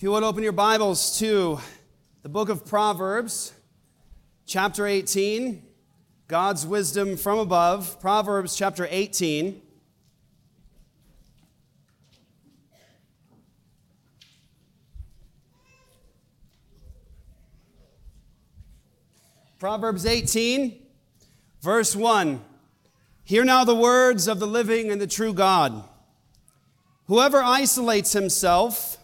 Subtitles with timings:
[0.00, 1.60] If you would open your Bibles to
[2.22, 3.52] the book of Proverbs,
[4.46, 5.62] chapter 18,
[6.26, 9.60] God's wisdom from above, Proverbs chapter 18.
[19.58, 20.80] Proverbs 18,
[21.60, 22.42] verse 1.
[23.22, 25.84] Hear now the words of the living and the true God.
[27.04, 28.96] Whoever isolates himself,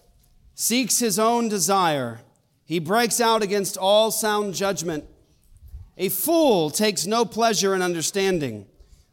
[0.57, 2.18] seeks his own desire.
[2.64, 5.04] He breaks out against all sound judgment.
[5.99, 8.66] A fool takes no pleasure in understanding,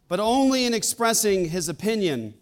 [0.08, 2.34] but only in expressing his opinion.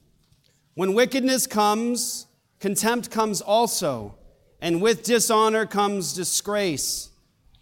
[0.75, 2.29] When wickedness comes,
[2.61, 4.15] contempt comes also,
[4.61, 7.11] and with dishonor comes disgrace.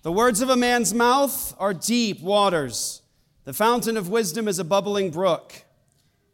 [0.02, 3.00] The words of a man's mouth are deep waters.
[3.44, 5.54] The fountain of wisdom is a bubbling brook.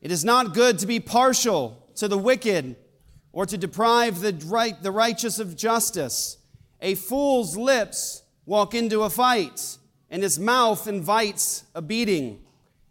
[0.03, 2.75] It is not good to be partial to the wicked
[3.37, 6.39] or to deprive the, right, the righteous of justice.
[6.81, 9.77] A fool's lips walk into a fight,
[10.11, 12.41] and his mouth invites a beating.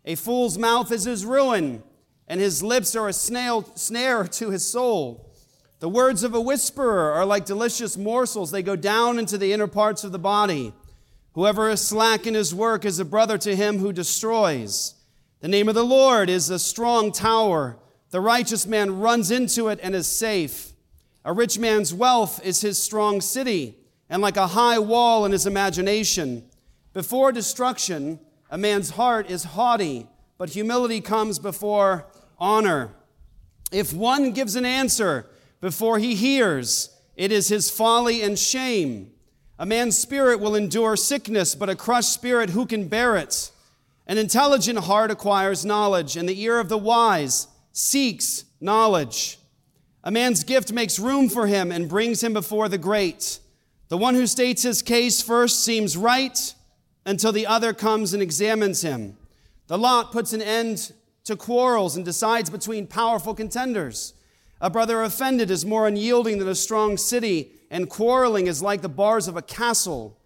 [0.05, 1.81] A fool's mouth is his ruin,
[2.27, 5.33] and his lips are a snail, snare to his soul.
[5.79, 9.65] The words of a whisperer are like delicious morsels, they go down into the inner
[9.65, 10.73] parts of the body.
[11.33, 14.93] Whoever is slack in his work is a brother to him who destroys.
[15.39, 17.79] The name of the Lord is a strong tower.
[18.15, 20.71] The righteous man runs into it and is safe.
[21.25, 23.75] A rich man's wealth is his strong city,
[24.09, 26.45] and like a high wall in his imagination.
[26.93, 30.07] Before destruction, a man's heart is haughty,
[30.37, 32.05] but humility comes before
[32.39, 32.91] honor.
[33.69, 35.27] If one gives an answer
[35.59, 39.11] before he hears, it is his folly and shame.
[39.59, 43.51] A man's spirit will endure sickness, but a crushed spirit, who can bear it?
[44.07, 49.37] An intelligent heart acquires knowledge, and the ear of the wise seeks knowledge.
[50.01, 53.39] A man's gift makes room for him and brings him before the great.
[53.89, 56.55] The one who states his case first seems right
[57.05, 59.17] until the other comes and examines him.
[59.67, 60.93] The lot puts an end
[61.25, 64.13] to quarrels and decides between powerful contenders.
[64.61, 68.89] A brother offended is more unyielding than a strong city, and quarreling is like the
[68.89, 70.17] bars of a castle.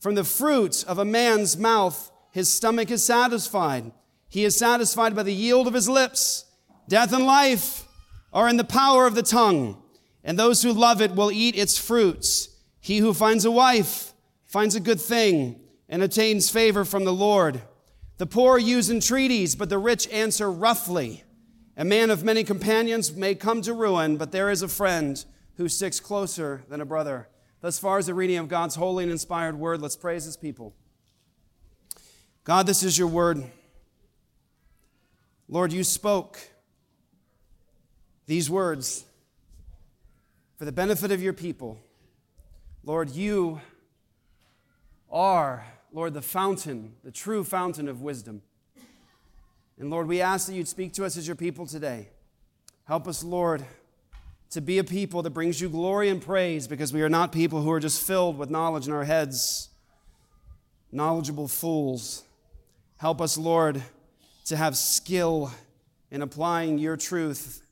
[0.00, 3.92] From the fruit of a man's mouth, his stomach is satisfied.
[4.30, 6.45] He is satisfied by the yield of his lips.
[6.88, 7.84] Death and life
[8.32, 9.82] are in the power of the tongue,
[10.22, 12.48] and those who love it will eat its fruits.
[12.80, 14.12] He who finds a wife
[14.44, 17.62] finds a good thing and attains favor from the Lord.
[18.18, 21.24] The poor use entreaties, but the rich answer roughly.
[21.76, 25.22] A man of many companions may come to ruin, but there is a friend
[25.56, 27.28] who sticks closer than a brother.
[27.60, 30.74] Thus far as the reading of God's holy and inspired word, let's praise his people.
[32.44, 33.42] God, this is your word.
[35.48, 36.38] Lord, you spoke
[38.26, 39.04] these words
[40.56, 41.78] for the benefit of your people.
[42.84, 43.60] Lord, you
[45.10, 48.42] are, Lord, the fountain, the true fountain of wisdom.
[49.78, 52.08] And Lord, we ask that you'd speak to us as your people today.
[52.84, 53.64] Help us, Lord,
[54.50, 57.60] to be a people that brings you glory and praise because we are not people
[57.62, 59.68] who are just filled with knowledge in our heads,
[60.90, 62.22] knowledgeable fools.
[62.96, 63.82] Help us, Lord,
[64.46, 65.52] to have skill
[66.10, 67.65] in applying your truth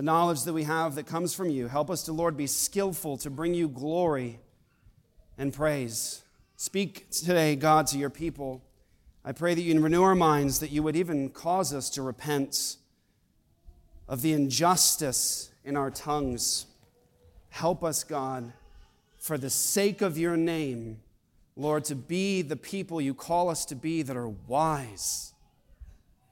[0.00, 1.68] the knowledge that we have that comes from you.
[1.68, 4.40] Help us to, Lord, be skillful to bring you glory
[5.36, 6.22] and praise.
[6.56, 8.62] Speak today, God, to your people.
[9.26, 12.78] I pray that you renew our minds, that you would even cause us to repent
[14.08, 16.64] of the injustice in our tongues.
[17.50, 18.54] Help us, God,
[19.18, 21.00] for the sake of your name,
[21.56, 25.34] Lord, to be the people you call us to be that are wise,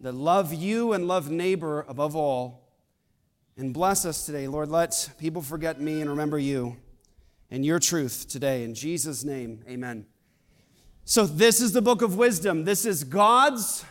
[0.01, 2.65] that love you and love neighbor above all
[3.59, 4.47] and bless us today.
[4.47, 6.77] Lord, let people forget me and remember you
[7.51, 8.63] and your truth today.
[8.63, 10.07] In Jesus' name, amen.
[11.05, 12.65] So, this is the book of wisdom.
[12.65, 13.85] This is God's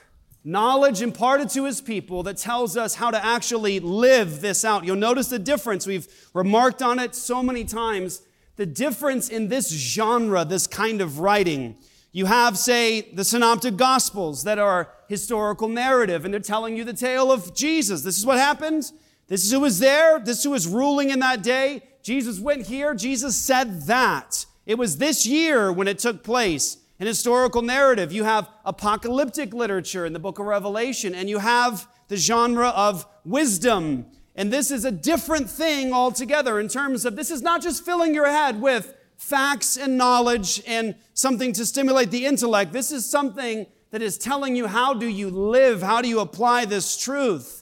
[0.44, 4.85] knowledge imparted to his people that tells us how to actually live this out.
[4.85, 5.85] You'll notice the difference.
[5.85, 8.22] We've remarked on it so many times.
[8.55, 11.75] The difference in this genre, this kind of writing.
[12.13, 16.93] You have, say, the synoptic gospels that are historical narrative, and they're telling you the
[16.93, 18.03] tale of Jesus.
[18.03, 18.91] This is what happened.
[19.28, 20.20] This is who was there.
[20.20, 21.84] This is who was ruling in that day.
[22.02, 22.96] Jesus went here.
[22.96, 24.46] Jesus said that.
[24.66, 26.78] It was this year when it took place.
[27.00, 28.12] An historical narrative.
[28.12, 33.06] You have apocalyptic literature in the book of Revelation, and you have the genre of
[33.24, 34.06] wisdom.
[34.35, 38.14] And this is a different thing altogether in terms of this is not just filling
[38.14, 42.72] your head with facts and knowledge and something to stimulate the intellect.
[42.72, 45.82] This is something that is telling you how do you live?
[45.82, 47.57] How do you apply this truth?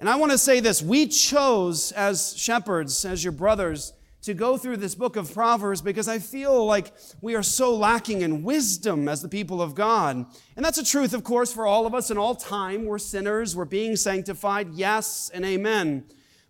[0.00, 3.92] And I want to say this we chose as shepherds, as your brothers,
[4.22, 8.22] to go through this book of Proverbs because I feel like we are so lacking
[8.22, 10.24] in wisdom as the people of God.
[10.56, 12.86] And that's a truth, of course, for all of us in all time.
[12.86, 16.04] We're sinners, we're being sanctified, yes and amen.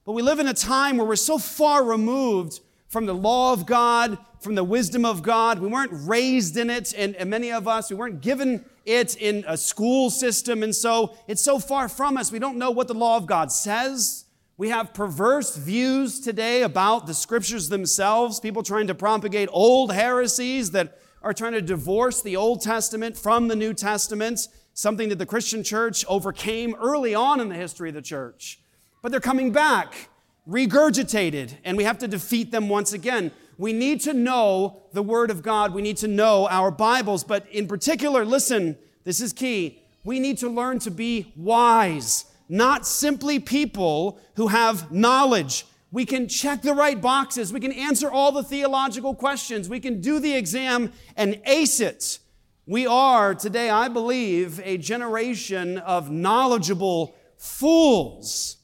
[0.05, 2.61] But we live in a time where we're so far removed
[2.95, 5.59] from the law of God, from the wisdom of God.
[5.59, 9.45] We weren't raised in it, and, and, many of us, we weren't given it in
[9.49, 10.63] a school system.
[10.63, 13.51] And so it's so far from us, we don't know what the law of God
[13.51, 14.27] says.
[14.57, 20.71] We have perverse views today about the scriptures themselves, people trying to propagate old heresies
[20.71, 25.27] that are trying to divorce the Old Testament from the New Testament, something that the
[25.27, 28.61] Christian church overcame early on in the history of the church.
[29.03, 30.11] But they're coming back,
[30.49, 33.31] regurgitated, and we have to defeat them once again.
[33.57, 35.75] We need to know the Word of God.
[35.75, 37.25] We need to know our Bibles.
[37.25, 39.83] But in particular, listen, this is key.
[40.03, 45.67] We need to learn to be wise not simply people who have knowledge.
[45.91, 47.53] We can check the right boxes.
[47.53, 49.69] We can answer all the theological questions.
[49.69, 52.19] We can do the exam and ace it.
[52.67, 58.57] We are today, I believe, a generation of knowledgeable fools.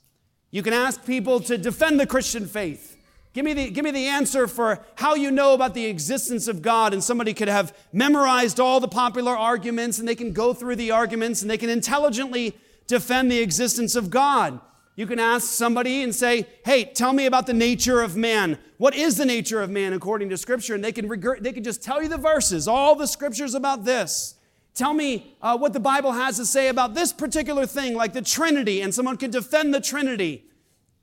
[0.51, 2.97] You can ask people to defend the Christian faith.
[3.33, 6.63] Give me, the, give me the answer for how you know about the existence of
[6.63, 6.93] God.
[6.93, 10.91] And somebody could have memorized all the popular arguments and they can go through the
[10.91, 12.57] arguments and they can intelligently
[12.89, 14.61] defend the existence of God.
[14.97, 18.59] You can ask somebody and say, Hey, tell me about the nature of man.
[18.79, 20.75] What is the nature of man according to Scripture?
[20.75, 21.09] And they can,
[21.41, 24.35] they can just tell you the verses, all the Scriptures about this.
[24.81, 28.23] Tell me uh, what the Bible has to say about this particular thing, like the
[28.23, 30.47] Trinity, and someone can defend the Trinity.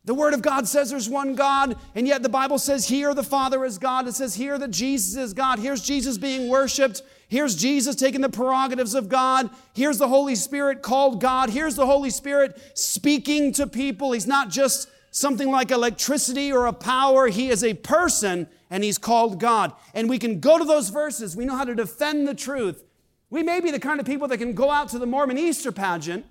[0.04, 3.22] The Word of God says there's one God, and yet the Bible says here the
[3.22, 4.08] Father is God.
[4.08, 5.60] It says here that Jesus is God.
[5.60, 7.04] Here's Jesus being worshiped.
[7.28, 9.52] Here's Jesus taking the prerogatives of God.
[9.76, 11.52] Here's the Holy Spirit called God.
[11.52, 14.12] Here's the Holy Spirit speaking to people.
[14.12, 17.28] He's not just something like electricity or a power.
[17.28, 19.72] He is a person and he's called God.
[19.94, 21.38] And we can go to those verses.
[21.38, 22.84] We know how to defend the truth.
[23.30, 25.72] We may be the kind of people that can go out to the Mormon Easter
[25.72, 26.26] pageant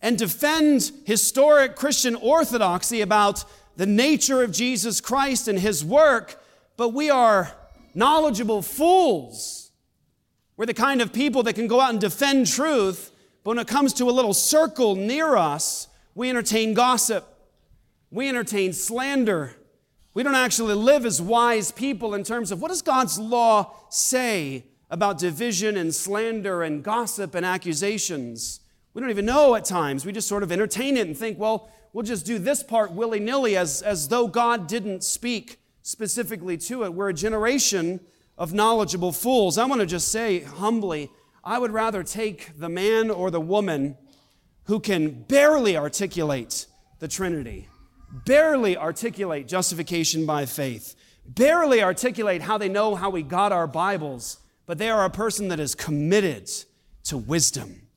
[0.00, 3.44] and defend historic Christian orthodoxy about
[3.76, 6.42] the nature of Jesus Christ and his work,
[6.76, 7.52] but we are
[7.94, 9.70] knowledgeable fools.
[10.56, 13.12] We're the kind of people that can go out and defend truth,
[13.44, 17.26] but when it comes to a little circle near us, we entertain gossip.
[18.10, 19.54] We entertain slander.
[20.14, 24.64] We don't actually live as wise people in terms of what does God's law say
[24.90, 28.60] about division and slander and gossip and accusations.
[28.94, 30.06] We don't even know at times.
[30.06, 33.20] We just sort of entertain it and think, well, we'll just do this part willy
[33.20, 36.92] nilly as, as though God didn't speak specifically to it.
[36.92, 38.00] We're a generation
[38.36, 39.58] of knowledgeable fools.
[39.58, 41.10] I want to just say humbly,
[41.44, 43.96] I would rather take the man or the woman
[44.64, 46.66] who can barely articulate
[46.98, 47.68] the Trinity,
[48.26, 50.94] barely articulate justification by faith,
[51.26, 54.38] barely articulate how they know how we got our Bibles,
[54.68, 56.48] but they are a person that is committed
[57.02, 57.88] to wisdom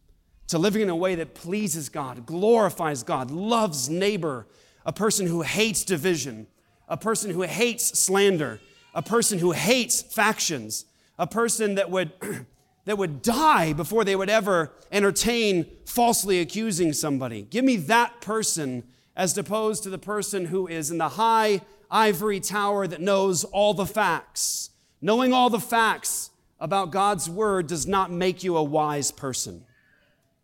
[0.48, 4.48] to living in a way that pleases God, glorifies God, loves neighbor,
[4.86, 6.48] a person who hates division,
[6.88, 8.62] a person who hates slander,
[8.94, 10.86] a person who hates factions,
[11.20, 12.14] a person that would,
[12.86, 17.44] that would die before they would ever entertain falsely accusing somebody.
[17.44, 18.84] Give me that person
[19.16, 23.74] as opposed to the person who is in the high ivory tower that knows all
[23.74, 24.70] the facts.
[25.02, 26.31] Knowing all the facts
[26.62, 29.66] about God's word does not make you a wise person.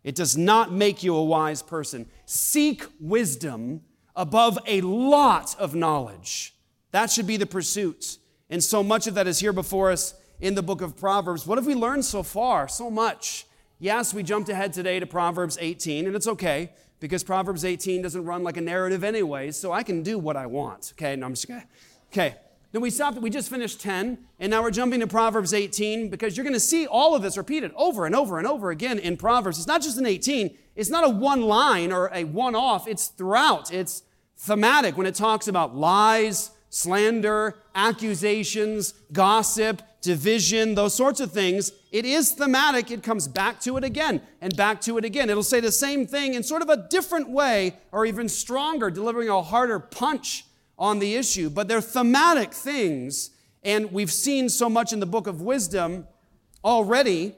[0.02, 2.06] It does not make you a wise person.
[2.26, 3.82] Seek wisdom
[4.16, 6.54] above a lot of knowledge.
[6.90, 8.18] That should be the pursuit.
[8.50, 11.46] And so much of that is here before us in the book of Proverbs.
[11.46, 12.68] What have we learned so far?
[12.68, 13.46] So much.
[13.78, 18.24] Yes, we jumped ahead today to Proverbs 18, and it's okay because Proverbs 18 doesn't
[18.24, 20.94] run like a narrative anyway, so I can do what I want.
[20.96, 21.64] Okay, no, I'm just gonna.
[22.12, 22.34] Okay,
[22.72, 26.36] then we stopped, we just finished 10, and now we're jumping to Proverbs 18 because
[26.36, 29.16] you're going to see all of this repeated over and over and over again in
[29.16, 29.58] Proverbs.
[29.58, 33.08] It's not just in 18, it's not a one line or a one off, it's
[33.08, 33.72] throughout.
[33.72, 34.02] It's
[34.36, 41.72] thematic when it talks about lies, slander, accusations, gossip, division, those sorts of things.
[41.90, 42.90] It is thematic.
[42.90, 45.30] It comes back to it again and back to it again.
[45.30, 49.28] It'll say the same thing in sort of a different way or even stronger, delivering
[49.28, 50.44] a harder punch
[50.78, 53.30] on the issue, but they're thematic things.
[53.62, 56.06] And we've seen so much in the book of wisdom
[56.64, 57.34] already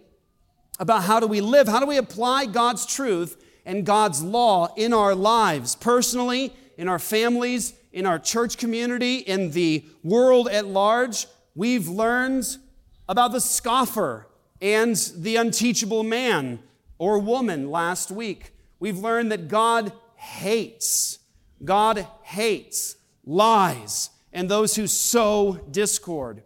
[0.78, 4.92] about how do we live, how do we apply God's truth and God's law in
[4.92, 11.26] our lives, personally, in our families, in our church community, in the world at large.
[11.54, 12.46] We've learned
[13.08, 14.26] about the scoffer
[14.60, 16.60] and the unteachable man
[16.98, 18.52] or woman last week.
[18.78, 21.18] We've learned that God hates.
[21.62, 22.96] God hates
[23.30, 26.42] lies and those who sow discord,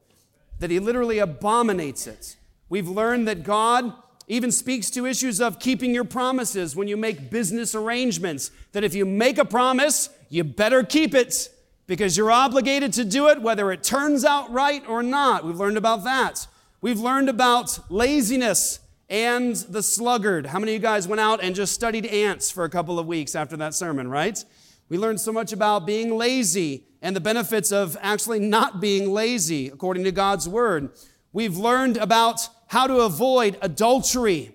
[0.59, 2.37] that he literally abominates it.
[2.69, 3.93] We've learned that God
[4.27, 8.95] even speaks to issues of keeping your promises when you make business arrangements, that if
[8.95, 11.51] you make a promise, you better keep it
[11.87, 15.45] because you're obligated to do it whether it turns out right or not.
[15.45, 16.47] We've learned about that.
[16.81, 20.47] We've learned about laziness and the sluggard.
[20.47, 23.07] How many of you guys went out and just studied ants for a couple of
[23.07, 24.43] weeks after that sermon, right?
[24.89, 29.69] We learned so much about being lazy and the benefits of actually not being lazy
[29.69, 30.91] according to God's word.
[31.33, 34.55] We've learned about how to avoid adultery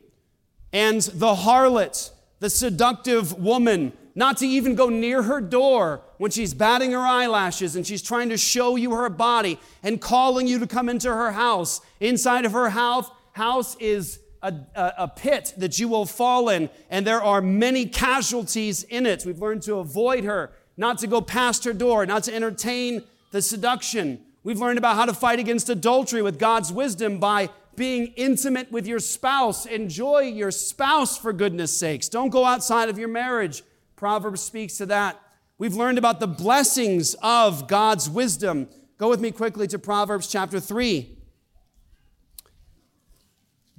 [0.71, 6.53] and the harlot, the seductive woman, not to even go near her door when she's
[6.53, 10.67] batting her eyelashes and she's trying to show you her body and calling you to
[10.67, 11.81] come into her house.
[11.99, 17.05] Inside of her house, house is a, a, pit that you will fall in, and
[17.05, 19.25] there are many casualties in it.
[19.25, 23.41] We've learned to avoid her, not to go past her door, not to entertain the
[23.41, 24.21] seduction.
[24.43, 28.87] We've learned about how to fight against adultery with God's wisdom by being intimate with
[28.87, 29.65] your spouse.
[29.65, 32.07] Enjoy your spouse for goodness sakes.
[32.07, 33.63] Don't go outside of your marriage.
[33.95, 35.21] Proverbs speaks to that.
[35.57, 38.69] We've learned about the blessings of God's wisdom.
[38.97, 41.18] Go with me quickly to Proverbs chapter 3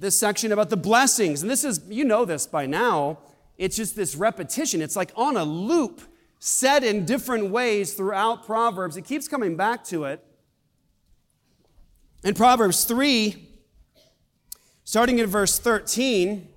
[0.01, 1.43] this section about the blessings.
[1.43, 3.19] And this is, you know this by now,
[3.57, 4.81] it's just this repetition.
[4.81, 6.01] It's like on a loop,
[6.39, 8.97] said in different ways throughout Proverbs.
[8.97, 10.25] It keeps coming back to it.
[12.23, 13.47] In Proverbs 3,
[14.83, 16.47] starting in verse 13,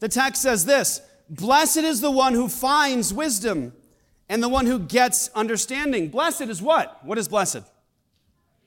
[0.00, 1.00] the text says this
[1.30, 3.72] Blessed is the one who finds wisdom
[4.28, 6.10] and the one who gets understanding.
[6.10, 7.02] Blessed is what?
[7.02, 7.62] What is blessed?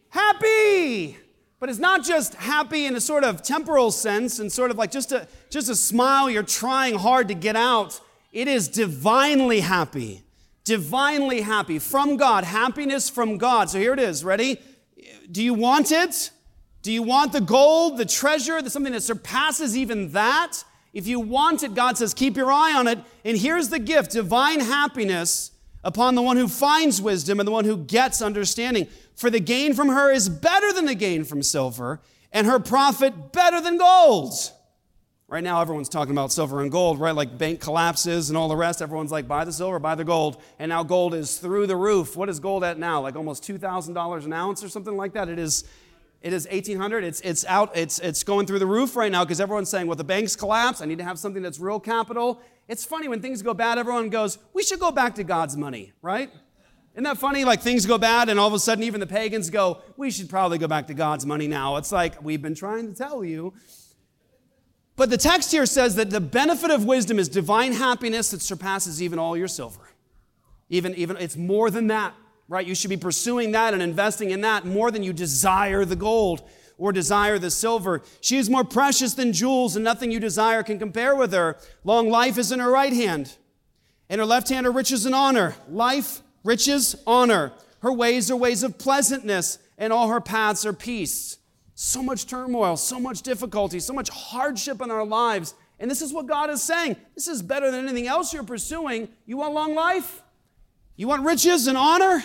[0.09, 1.17] Happy!
[1.59, 4.91] But it's not just happy in a sort of temporal sense and sort of like
[4.91, 7.99] just a, just a smile you're trying hard to get out.
[8.33, 10.23] It is divinely happy.
[10.65, 13.69] Divinely happy from God, happiness from God.
[13.69, 14.23] So here it is.
[14.23, 14.59] Ready?
[15.31, 16.31] Do you want it?
[16.81, 20.63] Do you want the gold, the treasure, the, something that surpasses even that?
[20.93, 22.99] If you want it, God says, keep your eye on it.
[23.23, 25.51] And here's the gift divine happiness
[25.85, 28.87] upon the one who finds wisdom and the one who gets understanding.
[29.15, 32.01] For the gain from her is better than the gain from silver,
[32.33, 34.33] and her profit better than gold.
[35.27, 37.15] Right now, everyone's talking about silver and gold, right?
[37.15, 38.81] Like bank collapses and all the rest.
[38.81, 40.41] Everyone's like, buy the silver, buy the gold.
[40.59, 42.15] And now gold is through the roof.
[42.15, 43.01] What is gold at now?
[43.01, 45.29] Like almost $2,000 an ounce or something like that?
[45.29, 45.63] It is.
[46.21, 47.03] It is 1800.
[47.03, 47.75] It's, it's out.
[47.77, 50.81] It's, it's going through the roof right now because everyone's saying, well, the banks collapse.
[50.81, 52.41] I need to have something that's real capital.
[52.67, 55.93] It's funny when things go bad, everyone goes, we should go back to God's money,
[56.01, 56.31] right?
[56.93, 57.43] Isn't that funny?
[57.43, 60.29] Like things go bad, and all of a sudden, even the pagans go, We should
[60.29, 61.75] probably go back to God's money now.
[61.75, 63.53] It's like, we've been trying to tell you.
[64.95, 69.01] But the text here says that the benefit of wisdom is divine happiness that surpasses
[69.01, 69.81] even all your silver.
[70.69, 72.13] Even, even it's more than that,
[72.47, 72.65] right?
[72.65, 76.47] You should be pursuing that and investing in that more than you desire the gold
[76.77, 78.01] or desire the silver.
[78.21, 81.57] She is more precious than jewels, and nothing you desire can compare with her.
[81.83, 83.37] Long life is in her right hand,
[84.09, 85.55] and her left hand are riches and honor.
[85.69, 87.53] Life riches, honor.
[87.79, 91.37] Her ways are ways of pleasantness, and all her paths are peace.
[91.75, 95.53] So much turmoil, so much difficulty, so much hardship in our lives.
[95.79, 96.95] And this is what God is saying.
[97.15, 99.09] This is better than anything else you're pursuing.
[99.25, 100.21] You want long life?
[100.95, 102.23] You want riches and honor?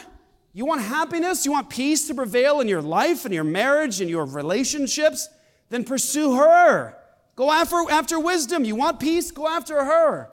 [0.52, 1.46] You want happiness?
[1.46, 5.28] You want peace to prevail in your life and your marriage and your relationships?
[5.68, 6.96] Then pursue her.
[7.36, 8.64] Go after, after wisdom.
[8.64, 9.30] You want peace?
[9.30, 10.30] Go after her.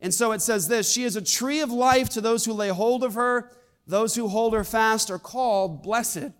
[0.00, 2.68] And so it says this She is a tree of life to those who lay
[2.68, 3.50] hold of her.
[3.86, 6.30] Those who hold her fast are called blessed.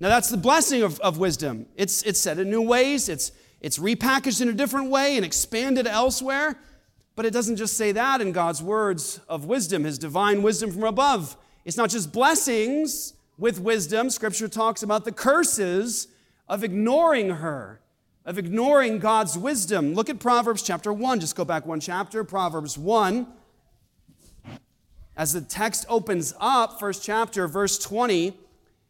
[0.00, 1.66] Now, that's the blessing of, of wisdom.
[1.76, 3.30] It's, it's said in new ways, it's,
[3.60, 6.58] it's repackaged in a different way and expanded elsewhere.
[7.16, 10.84] But it doesn't just say that in God's words of wisdom, His divine wisdom from
[10.84, 11.36] above.
[11.64, 14.10] It's not just blessings with wisdom.
[14.10, 16.08] Scripture talks about the curses
[16.48, 17.80] of ignoring her
[18.24, 19.94] of ignoring God's wisdom.
[19.94, 21.20] Look at Proverbs chapter 1.
[21.20, 23.26] Just go back one chapter, Proverbs 1.
[25.16, 28.36] As the text opens up, first chapter, verse 20,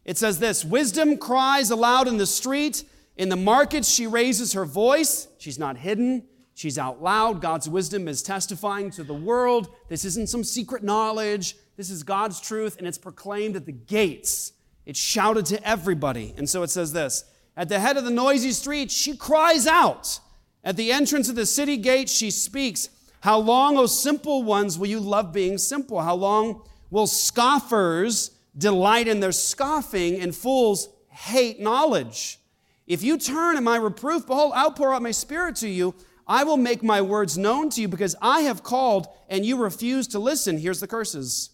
[0.05, 2.83] it says this Wisdom cries aloud in the street.
[3.17, 5.27] In the markets, she raises her voice.
[5.37, 7.41] She's not hidden, she's out loud.
[7.41, 9.69] God's wisdom is testifying to the world.
[9.89, 11.55] This isn't some secret knowledge.
[11.77, 14.53] This is God's truth, and it's proclaimed at the gates.
[14.85, 16.33] It's shouted to everybody.
[16.37, 17.25] And so it says this
[17.57, 20.19] at the head of the noisy street, she cries out.
[20.63, 22.89] At the entrance of the city gate, she speaks.
[23.21, 26.01] How long, O simple ones, will you love being simple?
[26.01, 32.39] How long will scoffers delight in their scoffing and fools hate knowledge?
[32.87, 35.95] If you turn at my reproof, behold, I'll pour out my spirit to you.
[36.27, 40.07] I will make my words known to you because I have called and you refuse
[40.09, 40.57] to listen.
[40.57, 41.51] Here's the curses.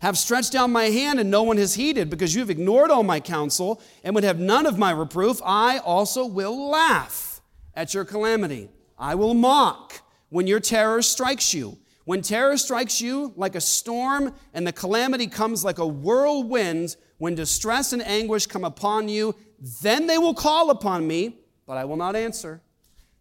[0.00, 3.02] Have stretched out my hand and no one has heeded, because you have ignored all
[3.02, 7.40] my counsel and would have none of my reproof, I also will laugh
[7.74, 8.68] at your calamity.
[8.98, 11.78] I will mock when your terror strikes you.
[12.04, 17.34] When terror strikes you like a storm and the calamity comes like a whirlwind, when
[17.34, 19.34] distress and anguish come upon you,
[19.82, 22.62] then they will call upon me, but I will not answer.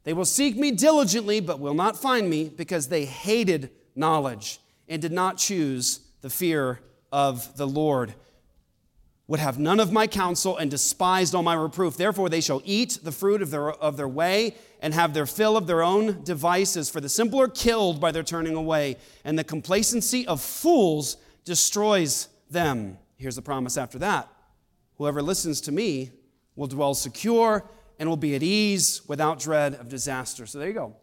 [0.05, 5.01] They will seek me diligently, but will not find me, because they hated knowledge and
[5.01, 6.79] did not choose the fear
[7.11, 8.13] of the Lord.
[9.27, 11.97] Would have none of my counsel and despised all my reproof.
[11.97, 15.55] Therefore, they shall eat the fruit of their, of their way and have their fill
[15.55, 16.89] of their own devices.
[16.89, 22.27] For the simple are killed by their turning away, and the complacency of fools destroys
[22.49, 22.97] them.
[23.17, 24.29] Here's the promise after that
[24.95, 26.11] Whoever listens to me
[26.55, 30.45] will dwell secure and will be at ease without dread of disaster.
[30.45, 30.95] So there you go.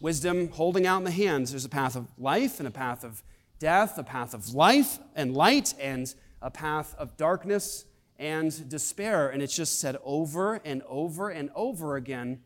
[0.00, 1.50] Wisdom holding out in the hands.
[1.50, 3.22] There's a path of life and a path of
[3.58, 7.84] death, a path of life and light, and a path of darkness
[8.18, 9.28] and despair.
[9.28, 12.40] And it's just said over and over and over again.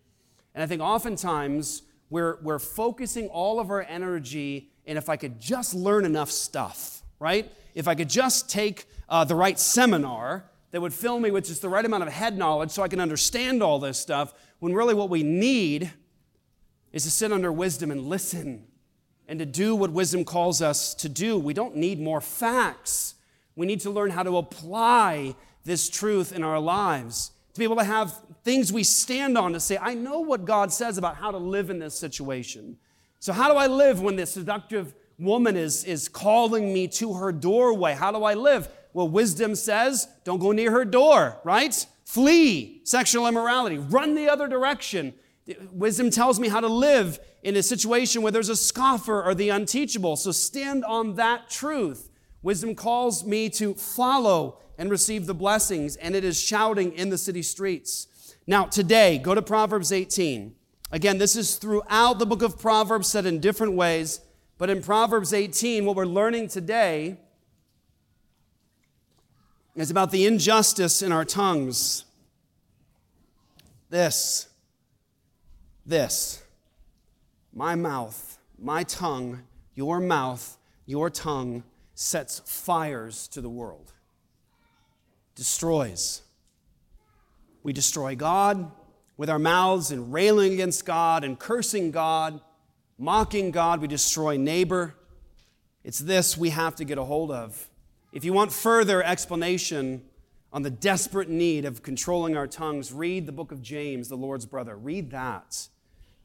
[0.55, 5.41] And I think oftentimes we're, we're focusing all of our energy and if I could
[5.41, 7.53] just learn enough stuff, right?
[7.75, 11.63] If I could just take uh, the right seminar that would fill me with just
[11.63, 14.95] the right amount of head knowledge so I can understand all this stuff, when really
[14.95, 15.93] what we need
[16.93, 18.67] is to sit under wisdom and listen
[19.31, 21.39] and to do what wisdom calls us to do.
[21.39, 23.15] We don't need more facts.
[23.55, 27.77] We need to learn how to apply this truth in our lives, to be able
[27.77, 31.31] to have things we stand on to say, I know what God says about how
[31.31, 32.77] to live in this situation.
[33.21, 37.31] So, how do I live when this seductive woman is, is calling me to her
[37.31, 37.95] doorway?
[37.95, 38.69] How do I live?
[38.95, 41.87] Well, wisdom says, don't go near her door, right?
[42.05, 45.15] Flee sexual immorality, run the other direction.
[45.73, 49.49] Wisdom tells me how to live in a situation where there's a scoffer or the
[49.49, 50.17] unteachable.
[50.17, 52.11] So stand on that truth.
[52.43, 57.19] Wisdom calls me to follow and receive the blessings, and it is shouting in the
[57.19, 58.07] city streets.
[58.47, 60.55] Now, today, go to Proverbs 18.
[60.91, 64.21] Again, this is throughout the book of Proverbs, said in different ways.
[64.59, 67.19] But in Proverbs 18, what we're learning today
[69.77, 72.05] is about the injustice in our tongues.
[73.89, 74.49] This,
[75.87, 76.43] this,
[77.53, 79.43] my mouth, my tongue,
[79.75, 81.65] your mouth, your tongue
[81.95, 83.93] sets fires to the world,
[85.35, 86.23] destroys.
[87.63, 88.71] We destroy God
[89.17, 92.41] with our mouths and railing against God and cursing God,
[92.97, 93.81] mocking God.
[93.81, 94.95] We destroy neighbor.
[95.85, 97.69] It's this we have to get a hold of.
[98.13, 100.03] If you want further explanation
[100.53, 104.47] on the desperate need of controlling our tongues, read the book of James, the Lord's
[104.47, 104.77] brother.
[104.77, 105.69] Read that.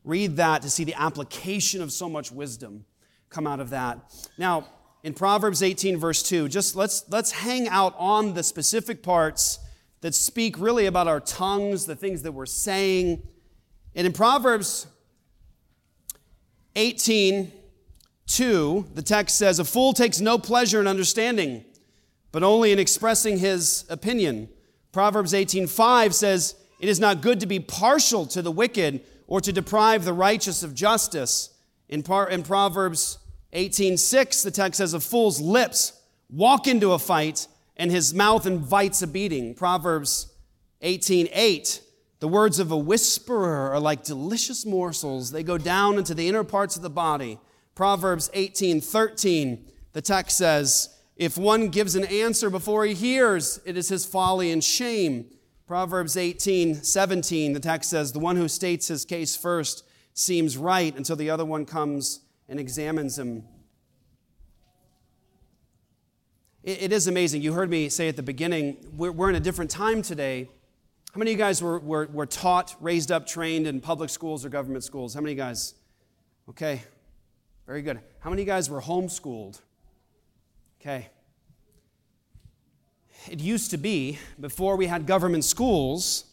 [0.04, 2.86] Read that to see the application of so much wisdom
[3.30, 4.00] come out of that.
[4.38, 4.68] Now,
[5.04, 9.60] in Proverbs 18, verse 2, just let's, let's hang out on the specific parts
[10.02, 13.22] that speak really about our tongues, the things that we're saying.
[13.94, 14.88] And in Proverbs
[16.76, 17.52] 18,
[18.28, 21.66] 2, the text says, A fool takes no pleasure in understanding
[22.36, 24.50] but only in expressing his opinion.
[24.92, 29.54] Proverbs 18:5 says, "It is not good to be partial to the wicked or to
[29.54, 31.52] deprive the righteous of justice."
[31.88, 33.20] In, par- in Proverbs
[33.54, 35.94] 18:6, the text says, "A fool's lips
[36.30, 40.28] walk into a fight, and his mouth invites a beating." Proverbs
[40.82, 41.80] 18:8,
[42.20, 46.44] the words of a whisperer are like delicious morsels; they go down into the inner
[46.44, 47.40] parts of the body.
[47.76, 53.90] Proverbs 18:13, the text says, if one gives an answer before he hears, it is
[53.90, 55.28] his folly and shame.
[55.68, 60.96] Proverbs 18, 17, the text says, The one who states his case first seems right
[60.96, 63.44] until the other one comes and examines him.
[66.66, 67.42] it, it is amazing.
[67.42, 70.50] You heard me say at the beginning, we're, we're, in a different time today.
[71.14, 74.44] How many of you guys were, were, were taught, raised up, trained in public schools
[74.44, 75.14] or government schools?
[75.14, 75.76] How many of you guys?
[76.50, 76.82] Okay,
[77.66, 78.00] very good.
[78.20, 79.62] How many of you guys were homeschooled?
[80.86, 81.08] Okay.
[83.28, 86.26] It used to be, before we had government schools,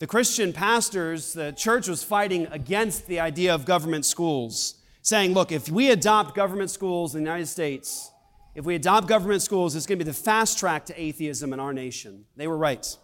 [0.00, 5.52] the Christian pastors, the church was fighting against the idea of government schools, saying, look,
[5.52, 8.10] if we adopt government schools in the United States,
[8.56, 11.60] if we adopt government schools, it's going to be the fast track to atheism in
[11.60, 12.24] our nation.
[12.34, 12.98] They were right.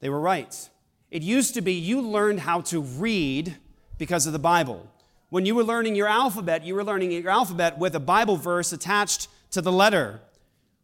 [0.00, 0.70] They were right.
[1.10, 3.58] It used to be you learned how to read
[3.98, 4.90] because of the Bible.
[5.28, 8.72] When you were learning your alphabet, you were learning your alphabet with a Bible verse
[8.72, 10.20] attached to the letter.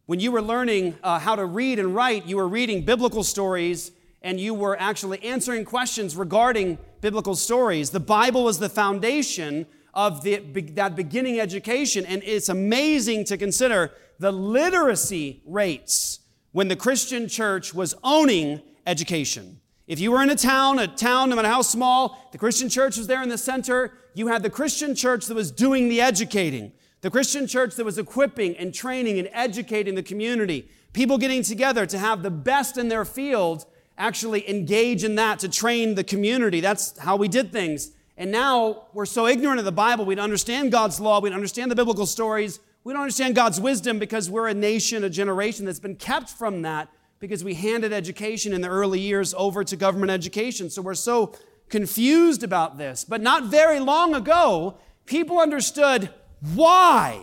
[0.05, 3.91] When you were learning uh, how to read and write, you were reading biblical stories
[4.21, 7.91] and you were actually answering questions regarding biblical stories.
[7.91, 10.37] The Bible was the foundation of the,
[10.75, 12.05] that beginning education.
[12.05, 16.19] And it's amazing to consider the literacy rates
[16.51, 19.59] when the Christian church was owning education.
[19.87, 22.97] If you were in a town, a town, no matter how small, the Christian church
[22.97, 23.93] was there in the center.
[24.13, 27.97] You had the Christian church that was doing the educating, the Christian church that was
[27.97, 30.69] equipping and training and educating the community.
[30.93, 33.65] People getting together to have the best in their field
[33.97, 36.59] actually engage in that to train the community.
[36.59, 37.91] That's how we did things.
[38.17, 41.35] And now we're so ignorant of the Bible, we don't understand God's law, we don't
[41.35, 45.65] understand the biblical stories, we don't understand God's wisdom because we're a nation, a generation
[45.65, 49.75] that's been kept from that because we handed education in the early years over to
[49.75, 50.69] government education.
[50.69, 51.35] So we're so
[51.69, 53.03] confused about this.
[53.03, 56.09] But not very long ago, people understood
[56.41, 57.21] why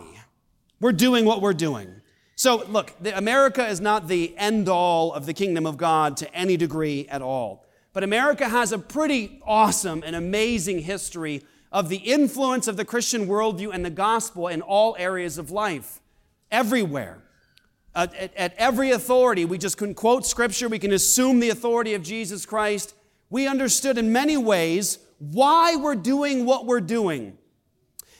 [0.79, 2.01] we're doing what we're doing.
[2.35, 6.57] So, look, America is not the end all of the kingdom of God to any
[6.57, 7.65] degree at all.
[7.93, 13.27] But America has a pretty awesome and amazing history of the influence of the Christian
[13.27, 16.01] worldview and the gospel in all areas of life,
[16.51, 17.23] everywhere.
[17.93, 21.93] Uh, at, at every authority, we just can quote scripture, we can assume the authority
[21.93, 22.93] of Jesus Christ.
[23.29, 27.37] We understood in many ways why we're doing what we're doing.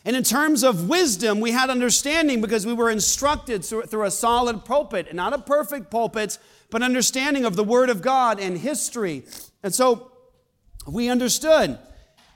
[0.06, 4.64] And in terms of wisdom, we had understanding because we were instructed through a solid
[4.64, 6.38] pulpit, not a perfect pulpit,
[6.70, 9.24] but understanding of the Word of God and history.
[9.64, 10.12] And so
[10.88, 11.80] we understood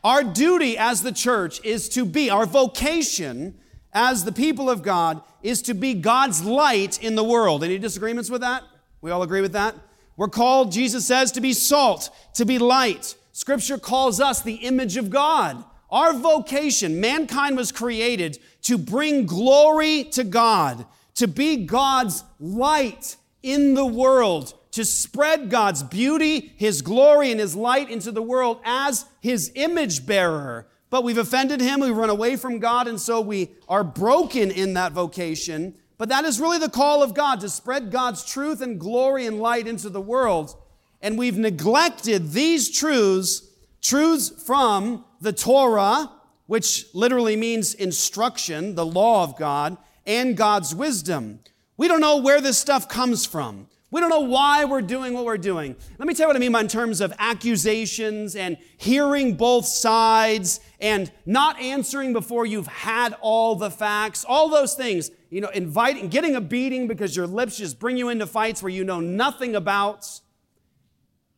[0.03, 3.59] our duty as the church is to be, our vocation
[3.93, 7.63] as the people of God is to be God's light in the world.
[7.63, 8.63] Any disagreements with that?
[9.01, 9.75] We all agree with that?
[10.17, 13.15] We're called, Jesus says, to be salt, to be light.
[13.31, 15.63] Scripture calls us the image of God.
[15.91, 23.73] Our vocation, mankind was created to bring glory to God, to be God's light in
[23.73, 29.05] the world, to spread God's beauty, His glory, and His light into the world as
[29.19, 30.67] His image bearer.
[30.89, 34.73] But we've offended Him, we run away from God, and so we are broken in
[34.75, 35.75] that vocation.
[35.97, 39.39] But that is really the call of God to spread God's truth and glory and
[39.39, 40.55] light into the world.
[41.01, 43.47] And we've neglected these truths,
[43.81, 46.11] truths from the Torah,
[46.47, 51.39] which literally means instruction, the law of God, and God's wisdom.
[51.77, 53.67] We don't know where this stuff comes from.
[53.91, 55.75] We don't know why we're doing what we're doing.
[55.97, 59.65] Let me tell you what I mean by in terms of accusations and hearing both
[59.65, 65.09] sides and not answering before you've had all the facts, all those things.
[65.31, 68.71] You know, inviting, getting a beating because your lips just bring you into fights where
[68.71, 70.07] you know nothing about.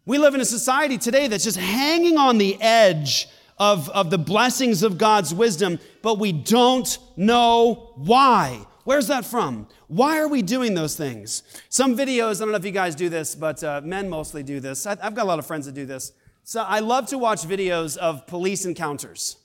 [0.05, 3.29] We live in a society today that's just hanging on the edge
[3.62, 8.65] of, of the blessings of God's wisdom, but we don't know why.
[8.86, 9.67] Where's that from?
[9.88, 11.43] Why are we doing those things?
[11.69, 14.60] Some videos, I don't know if you guys do this, but uh, men mostly do
[14.60, 14.88] this.
[14.88, 16.12] I, I've got a lot of friends that do this.
[16.43, 19.38] So I love to watch videos of police encounters.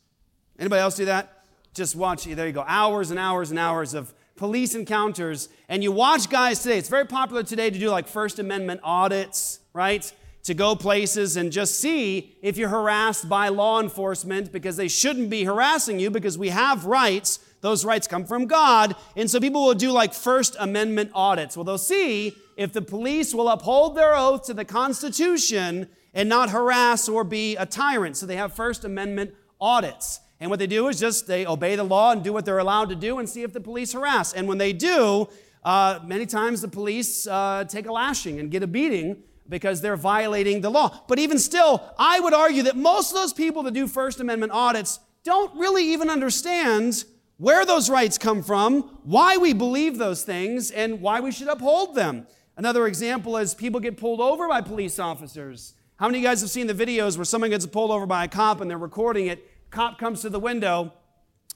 [0.58, 1.44] Anybody else do that?
[1.74, 5.50] Just watch, there you go, hours and hours and hours of police encounters.
[5.68, 9.60] And you watch guys today, it's very popular today to do like First Amendment audits,
[9.74, 10.10] right?
[10.46, 15.28] To go places and just see if you're harassed by law enforcement because they shouldn't
[15.28, 17.40] be harassing you because we have rights.
[17.62, 18.94] Those rights come from God.
[19.16, 21.56] And so people will do like First Amendment audits.
[21.56, 26.50] Well, they'll see if the police will uphold their oath to the Constitution and not
[26.50, 28.16] harass or be a tyrant.
[28.16, 30.20] So they have First Amendment audits.
[30.38, 32.90] And what they do is just they obey the law and do what they're allowed
[32.90, 34.32] to do and see if the police harass.
[34.32, 35.28] And when they do,
[35.64, 39.96] uh, many times the police uh, take a lashing and get a beating because they're
[39.96, 41.02] violating the law.
[41.08, 44.52] But even still, I would argue that most of those people that do First Amendment
[44.52, 47.04] audits don't really even understand
[47.38, 51.94] where those rights come from, why we believe those things, and why we should uphold
[51.94, 52.26] them.
[52.56, 55.74] Another example is people get pulled over by police officers.
[55.96, 58.24] How many of you guys have seen the videos where someone gets pulled over by
[58.24, 59.50] a cop and they're recording it?
[59.70, 60.92] Cop comes to the window,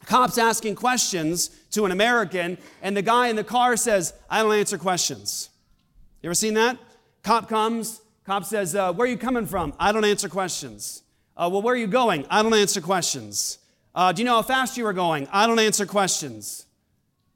[0.05, 4.53] cop's asking questions to an American, and the guy in the car says, I don't
[4.53, 5.49] answer questions.
[6.23, 6.79] You ever seen that?
[7.23, 9.75] Cop comes, cop says, uh, Where are you coming from?
[9.79, 11.03] I don't answer questions.
[11.37, 12.27] Uh, well, where are you going?
[12.31, 13.59] I don't answer questions.
[13.95, 15.29] Uh, do you know how fast you were going?
[15.33, 16.67] I don't answer questions.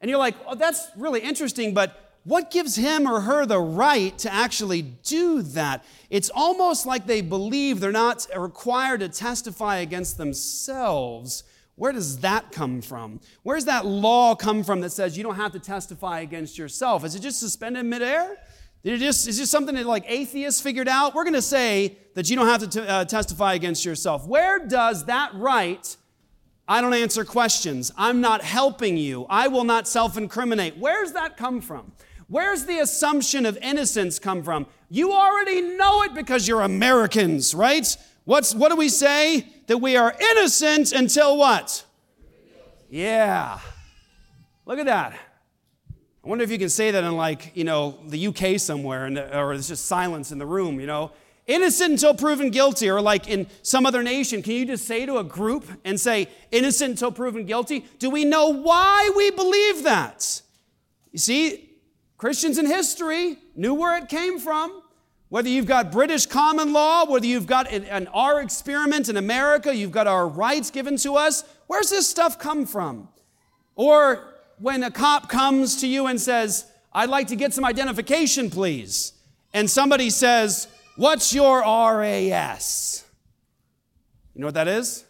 [0.01, 4.17] And you're like, oh, that's really interesting, but what gives him or her the right
[4.19, 5.85] to actually do that?
[6.11, 11.45] It's almost like they believe they're not required to testify against themselves.
[11.77, 13.21] Where does that come from?
[13.43, 17.05] Where's that law come from that says you don't have to testify against yourself?
[17.05, 18.39] Is it just suspended midair?
[18.85, 21.15] Just, is this something that like atheists figured out?
[21.15, 24.27] We're going to say that you don't have to t- uh, testify against yourself.
[24.27, 25.97] Where does that right,
[26.69, 31.39] I don't answer questions, I'm not helping you, I will not self incriminate, where's that
[31.39, 31.93] come from?
[32.29, 34.67] Where's the assumption of innocence come from?
[34.91, 37.97] You already know it because you're Americans, right?
[38.25, 39.47] What's, what do we say?
[39.67, 41.85] That we are innocent until what?
[42.91, 43.61] Yeah.
[44.67, 45.19] Look at that.
[46.25, 49.19] I wonder if you can say that in like, you know, the UK somewhere, and,
[49.19, 51.13] or there's just silence in the room, you know.
[51.47, 55.19] Innocent until proven guilty, or like in some other nation, can you just say to
[55.19, 57.85] a group and say, innocent until proven guilty?
[57.99, 60.41] Do we know why we believe that?
[61.13, 61.71] You see,
[62.17, 64.81] Christians in history knew where it came from.
[65.29, 69.77] Whether you've got British common law, whether you've got an, an our experiment in America,
[69.77, 73.09] you've got our rights given to us, where's this stuff come from?
[73.77, 78.51] Or when a cop comes to you and says, I'd like to get some identification,
[78.51, 79.13] please.
[79.53, 83.05] And somebody says, What's your RAS?
[84.35, 85.05] You know what that is?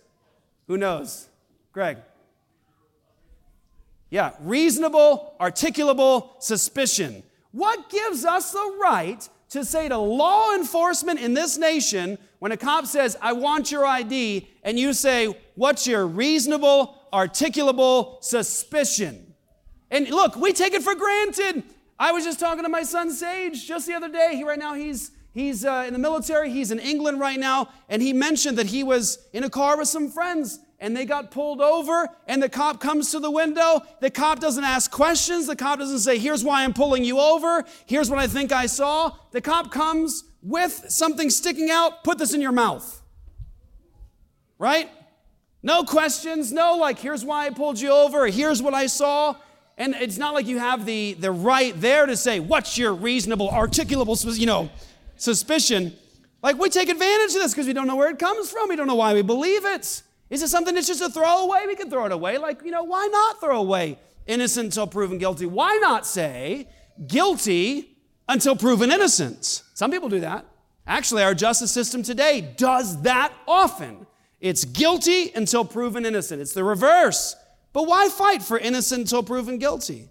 [0.66, 1.28] Who knows?
[1.72, 1.98] Greg.
[4.08, 7.22] Yeah, reasonable, articulable suspicion.
[7.52, 12.56] What gives us the right to say to law enforcement in this nation when a
[12.56, 19.33] cop says, I want your ID, and you say, What's your reasonable, articulable suspicion?
[19.94, 21.62] And look, we take it for granted.
[22.00, 24.32] I was just talking to my son Sage just the other day.
[24.34, 26.50] He right now he's he's uh, in the military.
[26.50, 29.86] He's in England right now, and he mentioned that he was in a car with
[29.86, 32.08] some friends, and they got pulled over.
[32.26, 33.82] And the cop comes to the window.
[34.00, 35.46] The cop doesn't ask questions.
[35.46, 37.64] The cop doesn't say, "Here's why I'm pulling you over.
[37.86, 42.02] Here's what I think I saw." The cop comes with something sticking out.
[42.02, 43.00] Put this in your mouth.
[44.58, 44.90] Right?
[45.62, 46.52] No questions.
[46.52, 48.26] No, like, here's why I pulled you over.
[48.26, 49.36] Here's what I saw.
[49.76, 53.48] And it's not like you have the, the right there to say, what's your reasonable,
[53.48, 54.70] articulable, you know,
[55.16, 55.94] suspicion.
[56.42, 58.68] Like we take advantage of this because we don't know where it comes from.
[58.68, 60.02] We don't know why we believe it.
[60.30, 61.64] Is it something that's just a throwaway?
[61.66, 62.38] We can throw it away.
[62.38, 65.46] Like, you know, why not throw away innocent until proven guilty?
[65.46, 66.68] Why not say
[67.06, 67.96] guilty
[68.28, 69.62] until proven innocent?
[69.74, 70.44] Some people do that.
[70.86, 74.06] Actually, our justice system today does that often.
[74.40, 76.42] It's guilty until proven innocent.
[76.42, 77.36] It's the reverse.
[77.74, 80.08] But why fight for innocent until proven guilty?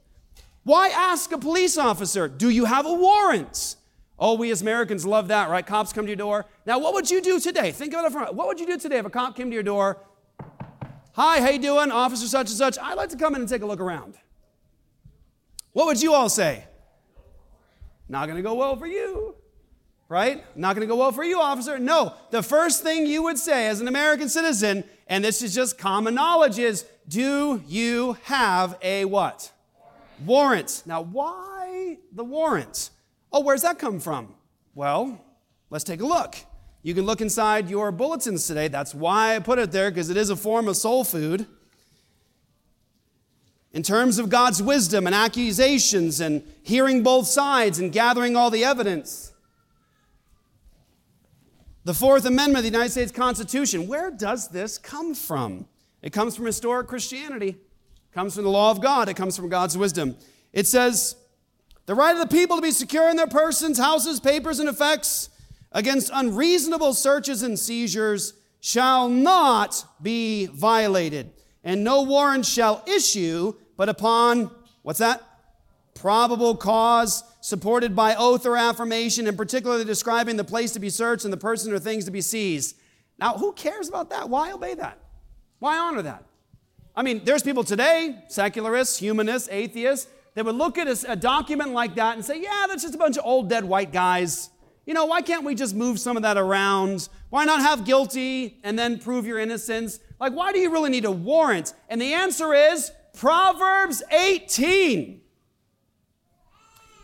[0.63, 3.77] Why ask a police officer, do you have a warrant?
[4.19, 5.65] Oh, we as Americans love that, right?
[5.65, 6.45] Cops come to your door.
[6.65, 7.71] Now, what would you do today?
[7.71, 9.63] Think about it from what would you do today if a cop came to your
[9.63, 9.97] door?
[11.13, 11.89] Hi, how you doing?
[11.89, 12.77] Officer such and such.
[12.77, 14.15] I'd like to come in and take a look around.
[15.71, 16.65] What would you all say?
[18.09, 19.35] Not gonna go well for you.
[20.09, 20.43] Right?
[20.57, 21.79] Not gonna go well for you, officer.
[21.79, 25.77] No, the first thing you would say as an American citizen, and this is just
[25.77, 29.51] common knowledge, is do you have a what?
[30.25, 30.83] Warrant.
[30.85, 32.89] Now, why the warrant?
[33.31, 34.35] Oh, where's that come from?
[34.75, 35.23] Well,
[35.69, 36.35] let's take a look.
[36.81, 38.67] You can look inside your bulletins today.
[38.67, 41.47] That's why I put it there, because it is a form of soul food.
[43.71, 48.63] In terms of God's wisdom and accusations and hearing both sides and gathering all the
[48.63, 49.33] evidence.
[51.85, 55.65] The Fourth Amendment of the United States Constitution, where does this come from?
[56.03, 57.49] It comes from historic Christianity.
[57.49, 59.09] It comes from the law of God.
[59.09, 60.17] It comes from God's wisdom.
[60.51, 61.15] It says,
[61.85, 65.29] the right of the people to be secure in their persons, houses, papers, and effects
[65.71, 71.31] against unreasonable searches and seizures shall not be violated.
[71.63, 74.51] And no warrant shall issue but upon,
[74.83, 75.23] what's that?
[75.95, 81.25] Probable cause supported by oath or affirmation, and particularly describing the place to be searched
[81.25, 82.77] and the person or things to be seized.
[83.17, 84.29] Now, who cares about that?
[84.29, 84.97] Why obey that?
[85.63, 86.25] Why honor that?
[86.93, 91.71] I mean, there's people today, secularists, humanists, atheists, that would look at a, a, document
[91.71, 94.49] like that and say, yeah, that's just a bunch of old dead white guys.
[94.85, 97.07] You know, why can't we just move some of that around?
[97.29, 100.01] Why not have guilty and then prove your innocence?
[100.19, 101.73] Like, why do you really need a warrant?
[101.87, 105.21] And the answer is Proverbs 18.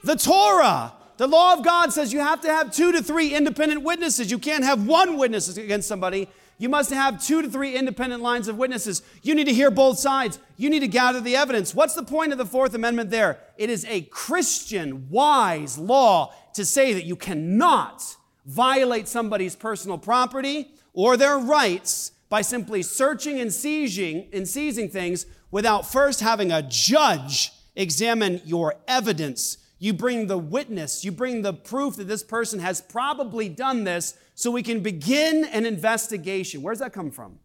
[0.03, 3.83] The Torah, the law of God says you have to have two to three independent
[3.83, 4.29] witnesses.
[4.29, 6.27] You can't have one witness against somebody
[6.59, 9.01] you must have two to three independent lines of witnesses.
[9.23, 10.39] You need to hear both sides.
[10.57, 11.73] You need to gather the evidence.
[11.73, 13.39] What's the point of the Fourth Amendment there?
[13.57, 18.03] It is a Christian, wise law to say that you cannot
[18.45, 25.25] violate somebody's personal property or their rights by simply searching and seizing, and seizing things
[25.51, 29.57] without first having a judge examine your evidence.
[29.79, 34.13] You bring the witness, you bring the proof that this person has probably done this
[34.35, 36.61] so we can begin an investigation.
[36.61, 37.39] Where does that come from?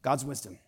[0.00, 0.58] God's wisdom.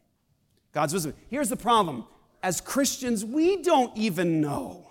[0.73, 1.15] God's wisdom.
[1.29, 2.05] Here's the problem
[2.43, 4.91] as Christians, we don't even know.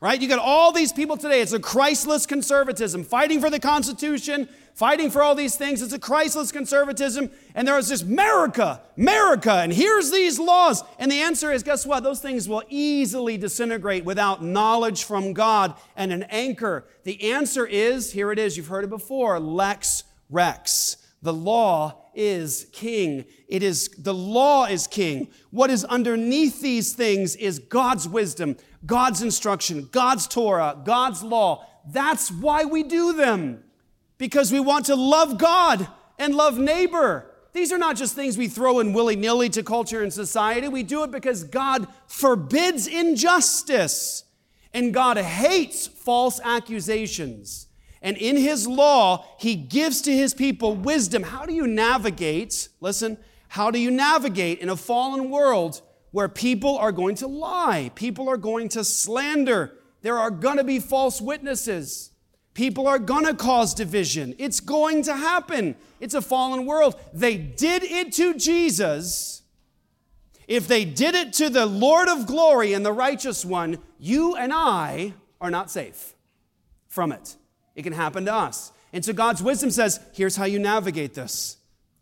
[0.00, 0.20] Right?
[0.20, 1.40] You got all these people today.
[1.40, 5.80] It's a Christless conservatism, fighting for the Constitution, fighting for all these things.
[5.80, 7.30] It's a Christless conservatism.
[7.54, 10.82] And there is this America, America, and here's these laws.
[10.98, 12.02] And the answer is guess what?
[12.02, 16.86] Those things will easily disintegrate without knowledge from God and an anchor.
[17.04, 18.56] The answer is here it is.
[18.56, 20.96] You've heard it before Lex Rex.
[21.22, 23.24] The law is king.
[23.48, 25.28] It is, the law is king.
[25.50, 31.66] What is underneath these things is God's wisdom, God's instruction, God's Torah, God's law.
[31.88, 33.64] That's why we do them.
[34.18, 37.26] Because we want to love God and love neighbor.
[37.52, 40.68] These are not just things we throw in willy nilly to culture and society.
[40.68, 44.24] We do it because God forbids injustice
[44.72, 47.68] and God hates false accusations.
[48.02, 51.22] And in His law, He gives to His people wisdom.
[51.22, 52.68] How do you navigate?
[52.80, 53.16] Listen,
[53.48, 57.92] how do you navigate in a fallen world where people are going to lie?
[57.94, 59.78] People are going to slander.
[60.02, 62.10] There are going to be false witnesses.
[62.54, 64.34] People are going to cause division.
[64.38, 65.74] It's going to happen.
[66.00, 66.98] It's a fallen world.
[67.12, 69.42] They did it to Jesus.
[70.46, 74.52] If they did it to the Lord of glory and the righteous one, you and
[74.52, 76.14] I are not safe
[76.86, 77.36] from it.
[77.74, 78.70] It can happen to us.
[78.92, 81.56] And so God's wisdom says here's how you navigate this.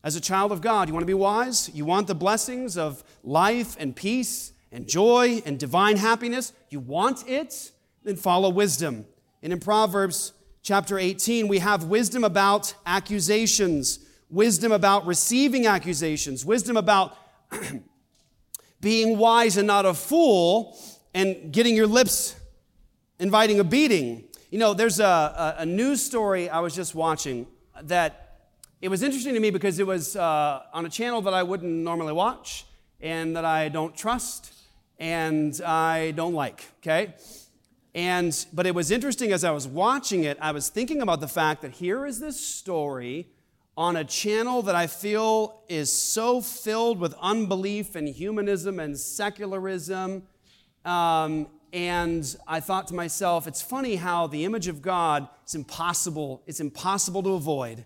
[0.04, 1.70] As a child of God, you want to be wise?
[1.72, 6.52] You want the blessings of life and peace and joy and divine happiness?
[6.68, 7.70] You want it?
[8.02, 9.06] Then follow wisdom.
[9.42, 10.32] And in Proverbs
[10.62, 13.98] chapter 18, we have wisdom about accusations,
[14.30, 17.16] wisdom about receiving accusations, wisdom about
[18.80, 20.78] being wise and not a fool,
[21.14, 22.36] and getting your lips
[23.18, 24.24] inviting a beating.
[24.50, 27.46] You know, there's a, a, a news story I was just watching
[27.82, 28.38] that
[28.80, 31.72] it was interesting to me because it was uh, on a channel that I wouldn't
[31.72, 32.66] normally watch
[33.00, 34.52] and that I don't trust
[34.98, 37.14] and I don't like, okay?
[37.94, 41.28] And, but it was interesting as I was watching it, I was thinking about the
[41.28, 43.28] fact that here is this story
[43.76, 50.22] on a channel that I feel is so filled with unbelief and humanism and secularism.
[50.84, 56.42] Um, and I thought to myself, it's funny how the image of God is impossible.
[56.46, 57.84] It's impossible to avoid.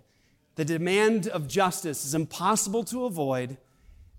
[0.57, 3.59] The demand of justice is impossible to avoid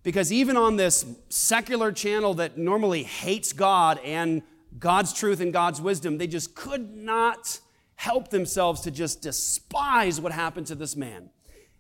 [0.04, 4.42] because even on this secular channel that normally hates God and
[4.80, 7.60] God's truth and God's wisdom, they just could not
[7.96, 11.30] help themselves to just despise what happened to this man.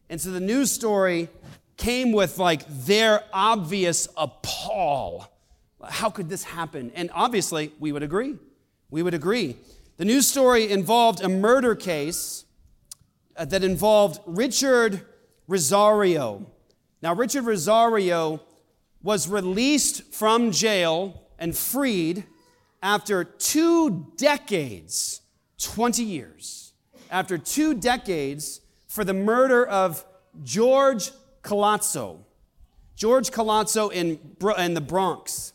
[0.10, 1.30] And so the news story
[1.76, 5.32] came with like their obvious appall.
[5.84, 6.92] How could this happen?
[6.96, 8.36] And obviously, we would agree.
[8.90, 9.58] We would agree.
[9.98, 12.46] The news story involved a murder case
[13.36, 15.02] uh, that involved Richard
[15.48, 16.48] Rosario.
[17.02, 18.42] Now, Richard Rosario
[19.04, 22.26] was released from jail and freed
[22.82, 25.22] after two decades,
[25.60, 26.74] 20 years,
[27.10, 30.06] after two decades for the murder of
[30.44, 31.12] George
[31.42, 32.20] Collazo.
[32.96, 34.20] George Collazo in,
[34.58, 35.54] in the Bronx.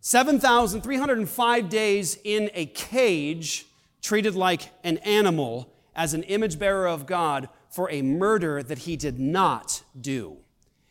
[0.00, 3.66] 7,305 days in a cage,
[4.00, 8.96] treated like an animal as an image bearer of God for a murder that he
[8.96, 10.38] did not do.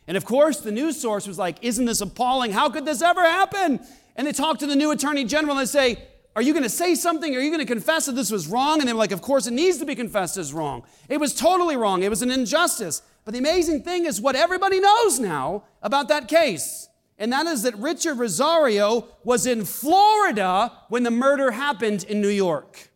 [0.05, 2.51] And of course, the news source was like, Isn't this appalling?
[2.51, 3.79] How could this ever happen?
[4.15, 5.97] And they talked to the new attorney general and say,
[6.35, 7.35] Are you going to say something?
[7.35, 8.79] Are you going to confess that this was wrong?
[8.79, 10.83] And they were like, Of course, it needs to be confessed as wrong.
[11.09, 12.03] It was totally wrong.
[12.03, 13.01] It was an injustice.
[13.23, 16.89] But the amazing thing is what everybody knows now about that case.
[17.17, 22.27] And that is that Richard Rosario was in Florida when the murder happened in New
[22.29, 22.91] York.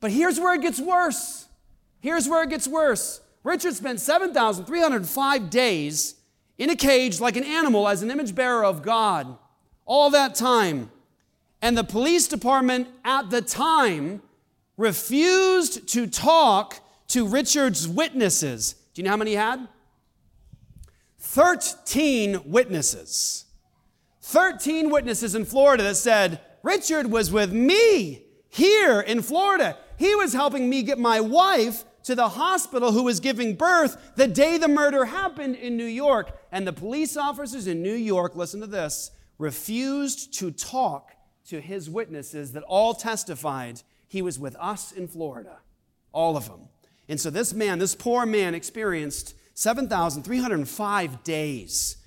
[0.00, 1.46] But here's where it gets worse.
[2.00, 3.20] Here's where it gets worse.
[3.44, 6.14] Richard spent 7,305 days
[6.58, 9.36] in a cage like an animal as an image bearer of God.
[9.84, 10.90] All that time.
[11.62, 14.22] And the police department at the time
[14.76, 18.74] refused to talk to Richard's witnesses.
[18.94, 19.68] Do you know how many he had?
[21.18, 23.44] 13 witnesses.
[24.22, 29.76] 13 witnesses in Florida that said, Richard was with me here in Florida.
[30.00, 34.26] He was helping me get my wife to the hospital who was giving birth the
[34.26, 36.40] day the murder happened in New York.
[36.50, 41.10] And the police officers in New York, listen to this, refused to talk
[41.48, 45.58] to his witnesses that all testified he was with us in Florida.
[46.12, 46.70] All of them.
[47.06, 51.98] And so this man, this poor man, experienced 7,305 days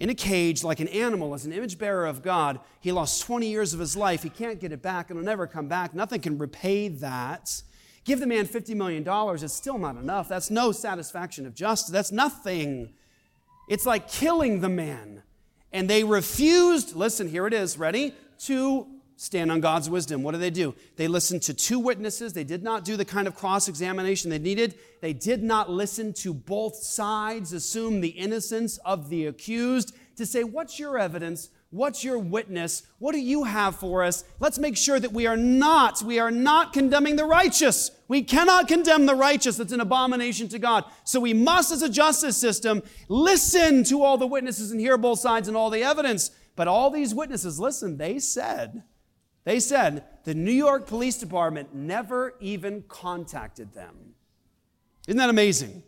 [0.00, 2.58] in a cage like an animal as an image bearer of God.
[2.80, 4.22] He lost 20 years of his life.
[4.22, 5.10] He can't get it back.
[5.10, 5.94] It'll never come back.
[5.94, 7.62] Nothing can repay that.
[8.04, 9.04] Give the man $50 million.
[9.06, 10.26] It's still not enough.
[10.26, 11.90] That's no satisfaction of justice.
[11.90, 12.94] That's nothing.
[13.68, 15.22] It's like killing the man.
[15.70, 18.14] And they refused, listen, here it is, ready?
[18.46, 18.86] To
[19.20, 20.22] stand on God's wisdom.
[20.22, 20.74] What do they do?
[20.96, 22.32] They listened to two witnesses.
[22.32, 24.76] They did not do the kind of cross examination they needed.
[25.02, 30.42] They did not listen to both sides, assume the innocence of the accused, to say,
[30.42, 31.50] What's your evidence?
[31.68, 32.82] What's your witness?
[32.98, 34.24] What do you have for us?
[34.38, 37.90] Let's make sure that we are not, we are not condemning the righteous.
[38.08, 39.58] We cannot condemn the righteous.
[39.58, 40.86] That's an abomination to God.
[41.04, 45.20] So we must, as a justice system, listen to all the witnesses and hear both
[45.20, 46.30] sides and all the evidence.
[46.56, 48.82] But all these witnesses, listen, they said,
[49.44, 54.14] they said the New York Police Department never even contacted them.
[55.06, 55.82] Isn't that amazing?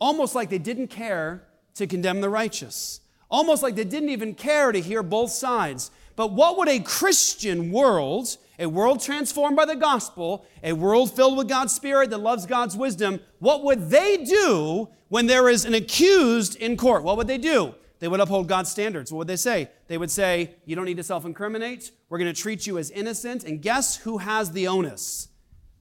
[0.00, 1.44] Almost like they didn't care
[1.74, 3.00] to condemn the righteous.
[3.30, 5.90] Almost like they didn't even care to hear both sides.
[6.16, 11.38] But what would a Christian world, a world transformed by the gospel, a world filled
[11.38, 15.74] with God's Spirit that loves God's wisdom, what would they do when there is an
[15.74, 17.02] accused in court?
[17.02, 17.74] What would they do?
[17.98, 19.12] They would uphold God's standards.
[19.12, 19.70] What would they say?
[19.86, 21.92] They would say, You don't need to self incriminate.
[22.12, 23.42] We're going to treat you as innocent.
[23.44, 25.28] And guess who has the onus?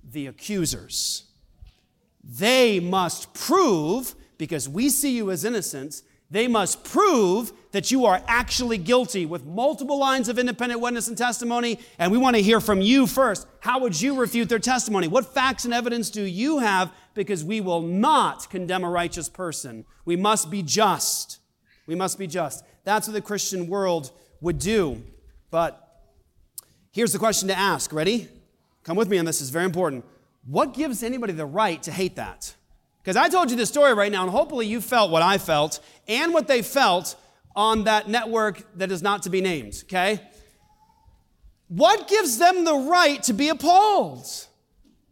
[0.01, 1.25] The accusers.
[2.23, 8.23] They must prove, because we see you as innocent, they must prove that you are
[8.27, 11.79] actually guilty with multiple lines of independent witness and testimony.
[11.99, 13.45] And we want to hear from you first.
[13.59, 15.09] How would you refute their testimony?
[15.09, 16.93] What facts and evidence do you have?
[17.13, 19.83] Because we will not condemn a righteous person.
[20.05, 21.39] We must be just.
[21.87, 22.63] We must be just.
[22.85, 25.03] That's what the Christian world would do.
[25.49, 25.80] But
[26.91, 27.91] here's the question to ask.
[27.93, 28.27] Ready?
[28.83, 30.05] Come with me on this, it's very important.
[30.45, 32.55] What gives anybody the right to hate that?
[33.03, 35.79] Because I told you the story right now, and hopefully you felt what I felt
[36.07, 37.15] and what they felt
[37.55, 40.21] on that network that is not to be named, okay?
[41.67, 44.27] What gives them the right to be appalled?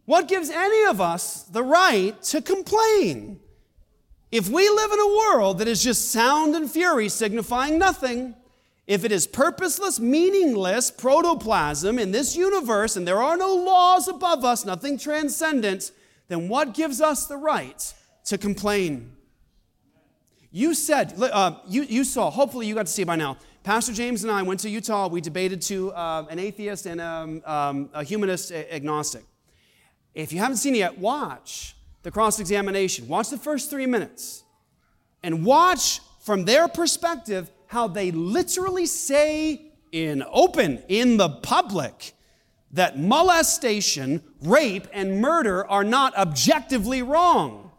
[0.04, 3.40] What gives any of us the right to complain?
[4.30, 8.34] If we live in a world that is just sound and fury signifying nothing,
[8.90, 14.44] if it is purposeless, meaningless protoplasm in this universe and there are no laws above
[14.44, 15.92] us, nothing transcendent,
[16.26, 19.12] then what gives us the right to complain?
[20.50, 23.36] You said, uh, you, you saw, hopefully you got to see by now.
[23.62, 25.06] Pastor James and I went to Utah.
[25.06, 29.22] We debated to uh, an atheist and um, um, a humanist agnostic.
[30.16, 33.06] If you haven't seen it yet, watch the cross examination.
[33.06, 34.42] Watch the first three minutes
[35.22, 42.14] and watch from their perspective how they literally say in open, in the public,
[42.72, 47.70] that molestation, rape, and murder are not objectively wrong.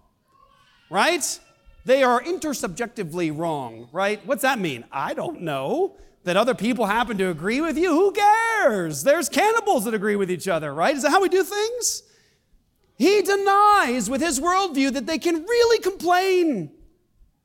[0.90, 1.38] Right?
[1.84, 4.26] They are intersubjectively wrong, right?
[4.26, 4.86] What's that mean?
[4.94, 5.98] I don't know.
[6.24, 7.90] That other people happen to agree with you?
[7.90, 9.04] Who cares?
[9.04, 10.96] There's cannibals that agree with each other, right?
[10.96, 12.04] Is that how we do things?
[12.96, 16.72] He denies with his worldview that they can really complain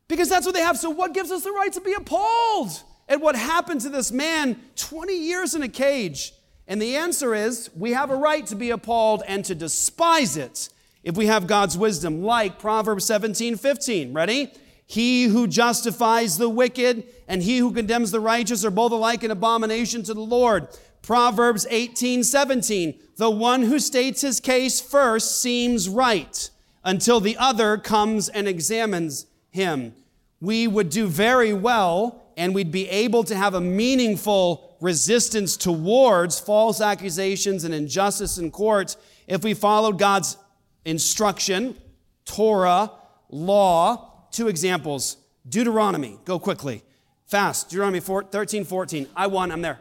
[0.08, 0.78] because that's what they have.
[0.78, 4.60] So, what gives us the right to be appalled at what happened to this man
[4.76, 6.32] 20 years in a cage?
[6.68, 10.68] And the answer is we have a right to be appalled and to despise it
[11.04, 14.12] if we have God's wisdom, like Proverbs 17 15.
[14.12, 14.52] Ready?
[14.88, 19.32] He who justifies the wicked and he who condemns the righteous are both alike an
[19.32, 20.68] abomination to the Lord.
[21.02, 22.98] Proverbs 18, 17.
[23.16, 26.50] The one who states his case first seems right
[26.84, 29.26] until the other comes and examines
[29.56, 29.94] him.
[30.40, 36.38] We would do very well and we'd be able to have a meaningful resistance towards
[36.38, 38.96] false accusations and injustice in court
[39.26, 40.36] if we followed God's
[40.84, 41.76] instruction,
[42.24, 42.92] Torah,
[43.30, 44.12] law.
[44.30, 45.16] Two examples
[45.48, 46.82] Deuteronomy, go quickly,
[47.24, 47.70] fast.
[47.70, 49.08] Deuteronomy 13, 14.
[49.16, 49.78] I won, I'm there.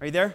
[0.00, 0.34] Are you there?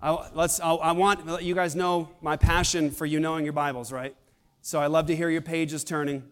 [0.00, 3.90] I, let's, I, I want you guys know my passion for you knowing your Bibles,
[3.90, 4.14] right?
[4.62, 6.22] So I love to hear your pages turning.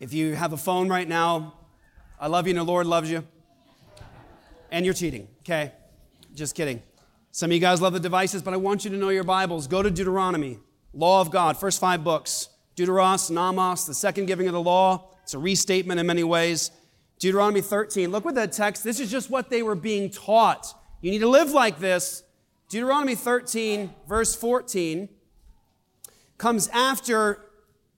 [0.00, 1.52] If you have a phone right now,
[2.18, 3.22] I love you and the Lord loves you.
[4.70, 5.72] And you're cheating, okay?
[6.34, 6.82] Just kidding.
[7.32, 9.66] Some of you guys love the devices, but I want you to know your Bibles.
[9.66, 10.58] Go to Deuteronomy,
[10.94, 12.48] Law of God, first five books.
[12.76, 15.10] Deuteros, Nomos, the second giving of the law.
[15.22, 16.70] It's a restatement in many ways.
[17.18, 18.10] Deuteronomy 13.
[18.10, 20.74] Look with that text, this is just what they were being taught.
[21.02, 22.22] You need to live like this.
[22.70, 25.10] Deuteronomy 13, verse 14,
[26.38, 27.49] comes after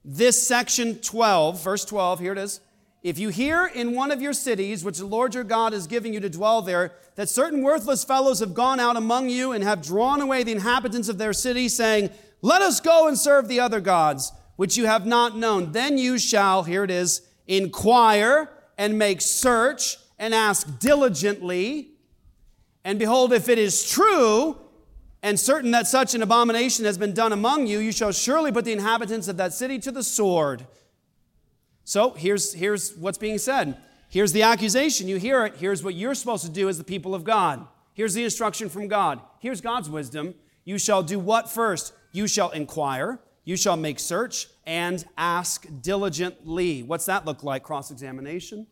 [0.05, 2.19] this section 12, verse 12.
[2.19, 2.59] Here it is.
[3.03, 6.13] If you hear in one of your cities, which the Lord your God is giving
[6.13, 9.81] you to dwell there, that certain worthless fellows have gone out among you and have
[9.81, 12.09] drawn away the inhabitants of their city, saying,
[12.41, 16.17] Let us go and serve the other gods, which you have not known, then you
[16.17, 21.89] shall, here it is, inquire and make search and ask diligently.
[22.85, 24.57] And behold, if it is true
[25.23, 28.65] and certain that such an abomination has been done among you, you shall surely put
[28.65, 30.67] the inhabitants of that city to the sword.
[31.85, 33.77] So here's, here's what's being said.
[34.09, 35.07] Here's the accusation.
[35.07, 35.55] You hear it.
[35.55, 37.65] Here's what you're supposed to do as the people of God.
[37.93, 39.21] Here's the instruction from God.
[39.39, 40.35] Here's God's wisdom.
[40.65, 41.93] You shall do what first?
[42.11, 46.83] You shall inquire, you shall make search, and ask diligently.
[46.83, 47.63] What's that look like?
[47.63, 48.67] Cross examination?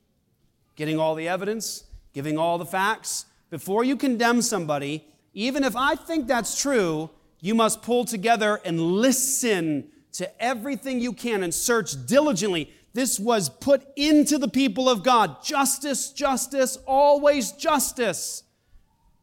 [0.75, 3.25] Getting all the evidence, giving all the facts.
[3.49, 7.09] Before you condemn somebody, even if I think that's true,
[7.39, 12.71] you must pull together and listen to everything you can and search diligently.
[12.93, 15.41] This was put into the people of God.
[15.43, 18.43] Justice, justice, always justice.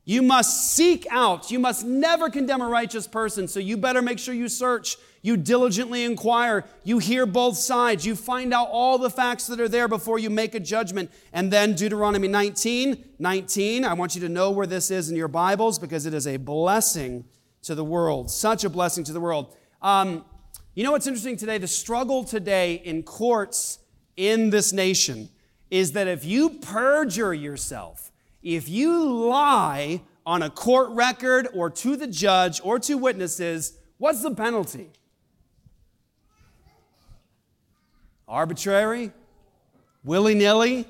[0.09, 1.51] You must seek out.
[1.51, 3.47] You must never condemn a righteous person.
[3.47, 4.97] So you better make sure you search.
[5.21, 6.65] You diligently inquire.
[6.83, 8.07] You hear both sides.
[8.07, 11.11] You find out all the facts that are there before you make a judgment.
[11.35, 13.85] And then Deuteronomy 19, 19.
[13.85, 16.39] I want you to know where this is in your Bibles because it is a
[16.39, 17.27] blessing
[17.65, 18.31] to the world.
[18.31, 19.55] Such a blessing to the world.
[19.83, 20.25] Um,
[20.75, 21.59] you know what's interesting today?
[21.59, 23.81] The struggle today in courts
[24.17, 25.29] in this nation
[25.71, 28.08] is that if you perjure yourself,
[28.57, 34.23] if you lie on a court record or to the judge or to witnesses, what's
[34.23, 34.91] the penalty?
[38.27, 39.13] Arbitrary?
[40.03, 40.87] Willy nilly?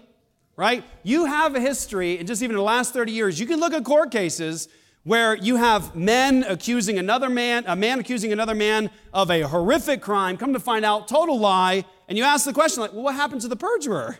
[0.57, 0.85] Right?
[1.03, 3.73] You have a history, and just even in the last 30 years, you can look
[3.73, 4.69] at court cases
[5.05, 10.01] where you have men accusing another man, a man accusing another man of a horrific
[10.01, 13.15] crime, come to find out, total lie, and you ask the question, like, well, what
[13.15, 14.19] happened to the perjurer?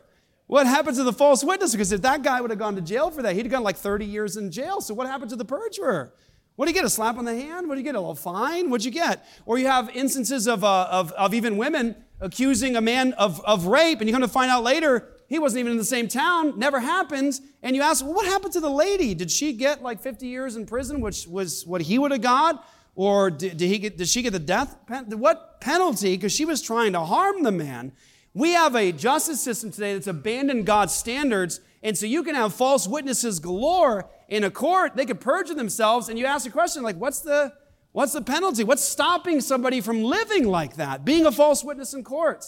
[0.49, 1.73] What happened to the false witness?
[1.73, 3.77] Because if that guy would have gone to jail for that, he'd have gone like
[3.77, 4.81] 30 years in jail.
[4.81, 6.13] So what happened to the perjurer?
[6.57, 6.85] What do you get?
[6.85, 7.69] A slap on the hand?
[7.69, 7.95] What do you get?
[7.95, 8.71] A little fine?
[8.71, 9.25] What'd you get?
[9.45, 13.67] Or you have instances of, uh, of, of even women accusing a man of, of
[13.67, 16.59] rape, and you come to find out later he wasn't even in the same town,
[16.59, 17.39] never happened.
[17.63, 19.15] And you ask, well, what happened to the lady?
[19.15, 22.67] Did she get like 50 years in prison, which was what he would have got?
[22.95, 24.77] Or did, did, he get, did she get the death?
[24.87, 26.17] Pen- what penalty?
[26.17, 27.93] Because she was trying to harm the man.
[28.39, 32.55] We have a justice system today that's abandoned God's standards, and so you can have
[32.55, 34.95] false witnesses galore in a court.
[34.95, 37.53] They could perjure themselves, and you ask a question like, what's the
[37.91, 38.63] what's the penalty?
[38.63, 42.45] What's stopping somebody from living like that, being a false witness in court?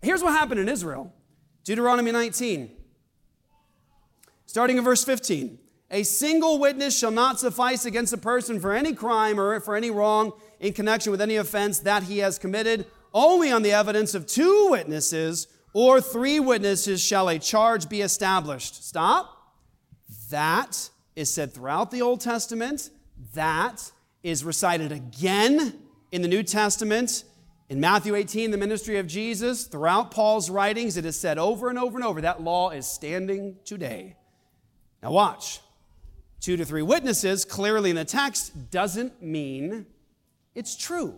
[0.00, 1.12] Here's what happened in Israel.
[1.64, 2.70] Deuteronomy 19.
[4.46, 5.58] Starting in verse 15.
[5.90, 9.90] A single witness shall not suffice against a person for any crime or for any
[9.90, 14.26] wrong in connection with any offense that he has committed only on the evidence of
[14.26, 18.84] two witnesses or three witnesses shall a charge be established.
[18.84, 19.36] Stop.
[20.30, 22.90] That is said throughout the Old Testament.
[23.34, 23.92] That
[24.22, 25.78] is recited again
[26.12, 27.24] in the New Testament.
[27.68, 31.78] In Matthew 18, the ministry of Jesus, throughout Paul's writings, it is said over and
[31.78, 34.16] over and over that law is standing today.
[35.02, 35.60] Now, watch.
[36.40, 39.86] Two to three witnesses, clearly in the text, doesn't mean
[40.54, 41.14] it's true.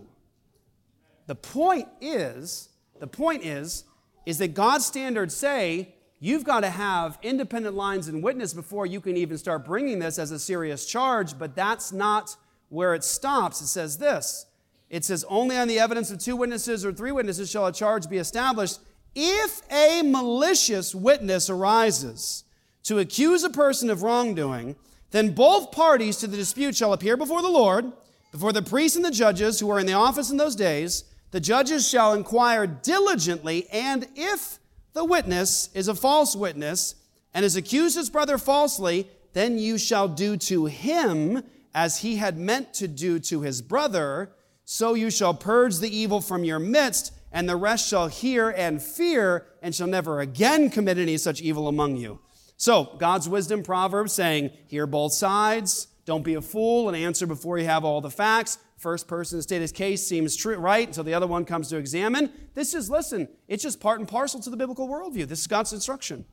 [1.26, 2.68] The point is,
[2.98, 3.84] the point is,
[4.26, 9.00] is that God's standards say you've got to have independent lines and witness before you
[9.00, 12.36] can even start bringing this as a serious charge, but that's not
[12.68, 13.60] where it stops.
[13.60, 14.46] It says this
[14.92, 18.08] it says, Only on the evidence of two witnesses or three witnesses shall a charge
[18.08, 18.78] be established.
[19.14, 22.44] If a malicious witness arises
[22.84, 24.76] to accuse a person of wrongdoing,
[25.10, 27.92] then both parties to the dispute shall appear before the Lord,
[28.32, 31.40] before the priests and the judges who are in the office in those days the
[31.40, 34.58] judges shall inquire diligently, and if
[34.92, 36.94] the witness is a false witness
[37.34, 41.42] and has accused his brother falsely, then you shall do to him
[41.74, 44.30] as he had meant to do to his brother.
[44.66, 48.82] So you shall purge the evil from your midst, and the rest shall hear and
[48.82, 52.20] fear, and shall never again commit any such evil among you.
[52.58, 57.58] So, God's wisdom proverb saying, hear both sides, don't be a fool and answer before
[57.58, 58.58] you have all the facts.
[58.76, 61.76] First person to state his case seems true, right, until the other one comes to
[61.76, 62.32] examine.
[62.54, 65.28] This is, listen, it's just part and parcel to the biblical worldview.
[65.28, 66.24] This is God's instruction.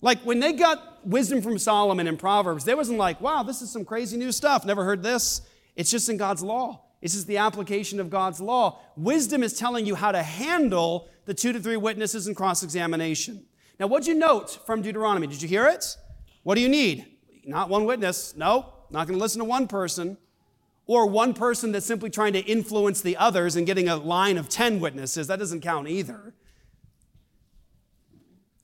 [0.00, 3.70] Like when they got wisdom from Solomon in Proverbs, they wasn't like, wow, this is
[3.70, 4.64] some crazy new stuff.
[4.64, 5.42] Never heard this.
[5.76, 6.84] It's just in God's law.
[7.02, 8.80] This is the application of God's law.
[8.96, 13.44] Wisdom is telling you how to handle the two to three witnesses and cross examination.
[13.78, 15.26] Now, what'd you note from Deuteronomy?
[15.26, 15.96] Did you hear it?
[16.42, 17.06] What do you need?
[17.44, 18.36] Not one witness.
[18.36, 20.18] No, not going to listen to one person
[20.86, 24.48] or one person that's simply trying to influence the others and getting a line of
[24.48, 25.26] 10 witnesses.
[25.26, 26.34] That doesn't count either.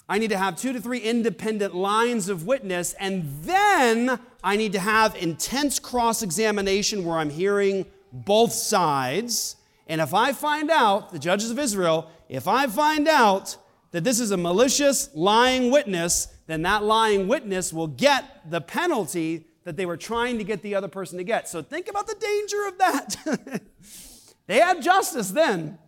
[0.09, 4.73] I need to have two to three independent lines of witness, and then I need
[4.73, 9.57] to have intense cross examination where I'm hearing both sides.
[9.87, 13.59] And if I find out, the judges of Israel, if I find out
[13.91, 19.45] that this is a malicious, lying witness, then that lying witness will get the penalty
[19.69, 21.47] that they were trying to get the other person to get.
[21.47, 23.61] So think about the danger of that.
[24.47, 25.79] they had justice then.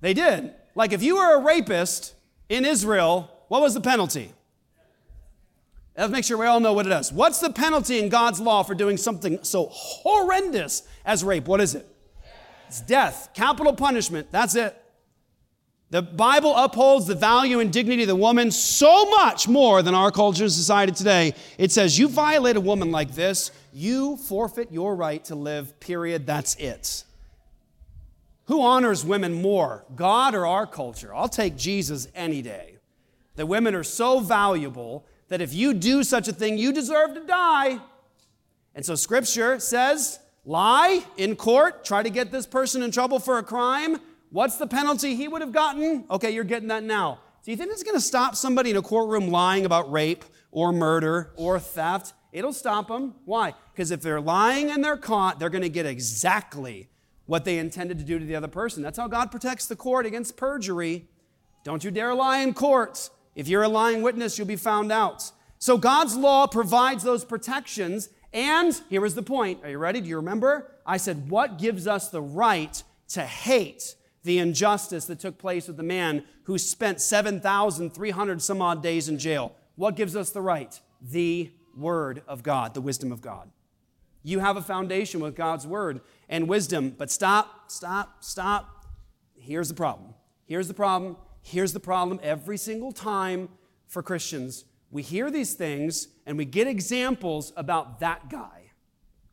[0.00, 0.54] They did.
[0.76, 2.14] Like if you were a rapist
[2.48, 4.30] in Israel, what was the penalty?
[5.96, 7.12] Let's make sure we all know what it is.
[7.12, 11.48] What's the penalty in God's law for doing something so horrendous as rape?
[11.48, 11.88] What is it?
[12.68, 14.28] It's death, capital punishment.
[14.30, 14.80] That's it.
[15.90, 20.10] The Bible upholds the value and dignity of the woman so much more than our
[20.10, 21.34] culture and society today.
[21.56, 26.26] It says, you violate a woman like this, you forfeit your right to live, period.
[26.26, 27.04] That's it.
[28.46, 31.14] Who honors women more, God or our culture?
[31.14, 32.76] I'll take Jesus any day.
[33.36, 37.24] The women are so valuable that if you do such a thing, you deserve to
[37.24, 37.78] die.
[38.74, 43.38] And so scripture says, lie in court, try to get this person in trouble for
[43.38, 44.00] a crime
[44.30, 46.04] What's the penalty he would have gotten?
[46.10, 47.20] Okay, you're getting that now.
[47.44, 50.72] Do you think it's going to stop somebody in a courtroom lying about rape or
[50.72, 52.12] murder or theft?
[52.30, 53.14] It'll stop them.
[53.24, 53.54] Why?
[53.72, 56.90] Because if they're lying and they're caught, they're going to get exactly
[57.24, 58.82] what they intended to do to the other person.
[58.82, 61.08] That's how God protects the court against perjury.
[61.64, 63.08] Don't you dare lie in court.
[63.34, 65.30] If you're a lying witness, you'll be found out.
[65.58, 68.10] So God's law provides those protections.
[68.32, 69.64] And here is the point.
[69.64, 70.00] Are you ready?
[70.00, 70.70] Do you remember?
[70.84, 73.94] I said, what gives us the right to hate
[74.28, 79.18] the injustice that took place with the man who spent 7,300 some odd days in
[79.18, 79.54] jail.
[79.74, 80.78] What gives us the right?
[81.00, 83.50] The Word of God, the wisdom of God.
[84.22, 88.84] You have a foundation with God's Word and wisdom, but stop, stop, stop.
[89.34, 90.12] Here's the problem.
[90.44, 91.16] Here's the problem.
[91.40, 93.48] Here's the problem every single time
[93.86, 94.66] for Christians.
[94.90, 98.72] We hear these things and we get examples about that guy.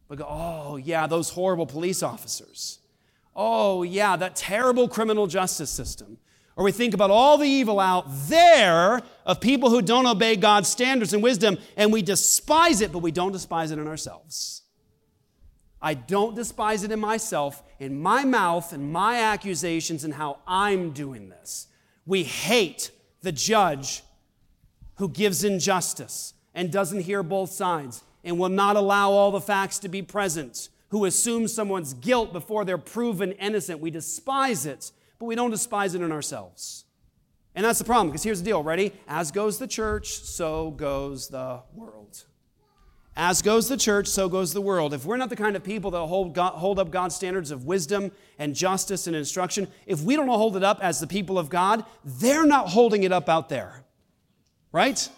[0.07, 2.79] We go, oh, yeah, those horrible police officers.
[3.35, 6.17] Oh, yeah, that terrible criminal justice system.
[6.55, 10.69] Or we think about all the evil out there of people who don't obey God's
[10.69, 14.61] standards and wisdom, and we despise it, but we don't despise it in ourselves.
[15.81, 20.91] I don't despise it in myself, in my mouth, and my accusations, and how I'm
[20.91, 21.67] doing this.
[22.05, 24.03] We hate the judge
[24.95, 29.77] who gives injustice and doesn't hear both sides and will not allow all the facts
[29.79, 33.81] to be present who assumes someone's guilt before they're proven innocent.
[33.81, 36.85] We despise it, but we don't despise it in ourselves.
[37.53, 38.93] And that's the problem, because here's the deal ready?
[39.05, 42.23] As goes the church, so goes the world.
[43.17, 44.93] As goes the church, so goes the world.
[44.93, 47.65] If we're not the kind of people that hold, God, hold up God's standards of
[47.65, 51.49] wisdom and justice and instruction, if we don't hold it up as the people of
[51.49, 53.83] God, they're not holding it up out there.
[54.71, 55.09] Right?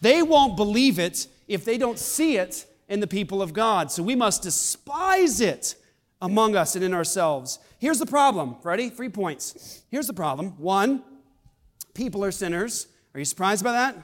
[0.00, 3.90] They won't believe it if they don't see it in the people of God.
[3.90, 5.76] So we must despise it
[6.20, 7.58] among us and in ourselves.
[7.78, 8.56] Here's the problem.
[8.62, 8.88] Ready?
[8.88, 9.82] Three points.
[9.90, 10.58] Here's the problem.
[10.58, 11.02] One,
[11.94, 12.86] people are sinners.
[13.14, 13.96] Are you surprised by that?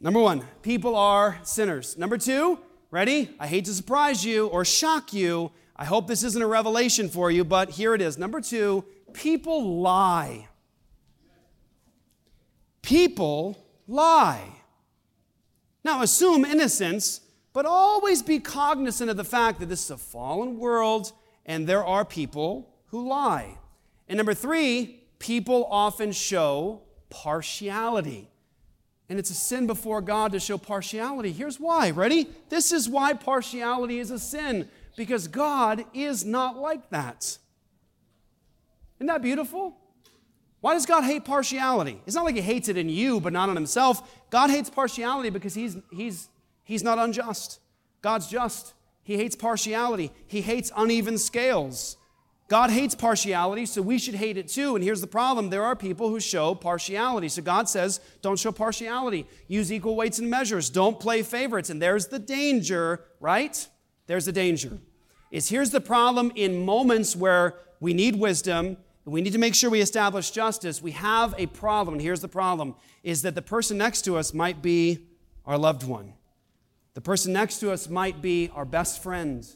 [0.00, 1.98] Number one, people are sinners.
[1.98, 2.58] Number two,
[2.90, 3.34] ready?
[3.40, 5.50] I hate to surprise you or shock you.
[5.76, 8.16] I hope this isn't a revelation for you, but here it is.
[8.16, 10.48] Number two, people lie.
[12.82, 14.42] People lie.
[15.84, 17.20] Now, assume innocence
[17.58, 21.10] but always be cognizant of the fact that this is a fallen world
[21.44, 23.58] and there are people who lie.
[24.08, 28.30] And number three, people often show partiality.
[29.08, 31.32] And it's a sin before God to show partiality.
[31.32, 31.90] Here's why.
[31.90, 32.28] Ready?
[32.48, 37.38] This is why partiality is a sin, because God is not like that.
[38.98, 39.76] Isn't that beautiful?
[40.60, 42.00] Why does God hate partiality?
[42.06, 44.08] It's not like He hates it in you, but not in Himself.
[44.30, 46.28] God hates partiality because He's, he's
[46.68, 47.60] He's not unjust.
[48.02, 48.74] God's just.
[49.02, 50.12] He hates partiality.
[50.26, 51.96] He hates uneven scales.
[52.46, 54.74] God hates partiality, so we should hate it too.
[54.74, 57.30] And here's the problem there are people who show partiality.
[57.30, 59.26] So God says, don't show partiality.
[59.46, 60.68] Use equal weights and measures.
[60.68, 61.70] Don't play favorites.
[61.70, 63.66] And there's the danger, right?
[64.06, 64.76] There's the danger.
[65.30, 69.70] Is here's the problem in moments where we need wisdom, we need to make sure
[69.70, 70.82] we establish justice.
[70.82, 71.94] We have a problem.
[71.94, 75.06] And here's the problem is that the person next to us might be
[75.46, 76.12] our loved one.
[76.98, 79.46] The person next to us might be our best friend.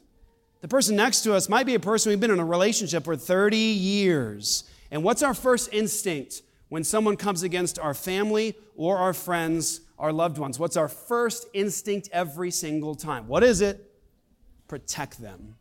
[0.61, 3.17] The person next to us might be a person we've been in a relationship for
[3.17, 4.63] 30 years.
[4.93, 10.13] And what's our first instinct when someone comes against our family or our friends, our
[10.13, 10.61] loved ones?
[10.61, 13.27] What's our first instinct every single time?
[13.27, 13.91] What is it?
[14.69, 15.57] Protect them.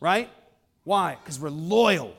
[0.00, 0.30] Right?
[0.84, 1.18] Why?
[1.22, 2.14] Because we're loyal.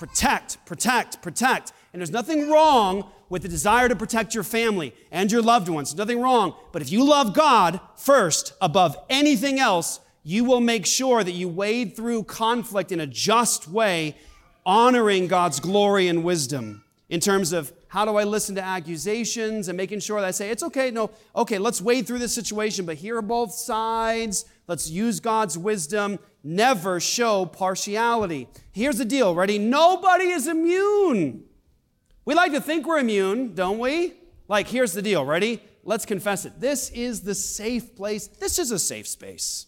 [0.00, 1.72] Protect, protect, protect.
[1.92, 5.94] And there's nothing wrong with the desire to protect your family and your loved ones.
[5.94, 6.54] Nothing wrong.
[6.72, 11.48] But if you love God first above anything else, you will make sure that you
[11.48, 14.16] wade through conflict in a just way,
[14.64, 19.76] honoring God's glory and wisdom in terms of How do I listen to accusations and
[19.76, 22.96] making sure that I say, it's okay, no, okay, let's wade through this situation, but
[22.96, 24.46] hear both sides.
[24.66, 26.18] Let's use God's wisdom.
[26.42, 28.48] Never show partiality.
[28.72, 29.58] Here's the deal, ready?
[29.58, 31.44] Nobody is immune.
[32.24, 34.14] We like to think we're immune, don't we?
[34.48, 35.62] Like, here's the deal, ready?
[35.82, 36.60] Let's confess it.
[36.60, 38.26] This is the safe place.
[38.26, 39.66] This is a safe space.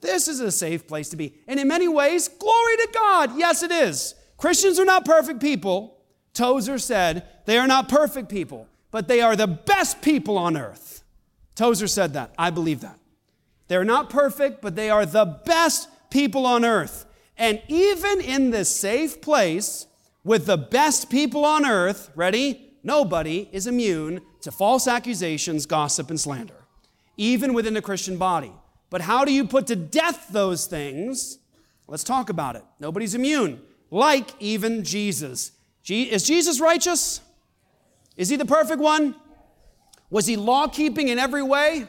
[0.00, 1.34] This is a safe place to be.
[1.46, 3.36] And in many ways, glory to God.
[3.36, 4.14] Yes, it is.
[4.36, 5.98] Christians are not perfect people.
[6.32, 11.02] Tozer said they are not perfect people, but they are the best people on earth.
[11.54, 12.32] Tozer said that.
[12.38, 12.98] I believe that.
[13.68, 17.04] They're not perfect, but they are the best people on earth.
[17.36, 19.86] And even in this safe place
[20.24, 22.74] with the best people on earth, ready?
[22.82, 26.54] Nobody is immune to false accusations, gossip, and slander,
[27.16, 28.52] even within the Christian body.
[28.88, 31.38] But how do you put to death those things?
[31.86, 32.64] Let's talk about it.
[32.78, 33.60] Nobody's immune,
[33.90, 35.52] like even Jesus.
[35.88, 37.20] Is Jesus righteous?
[38.16, 39.14] Is he the perfect one?
[40.10, 41.86] Was he law keeping in every way?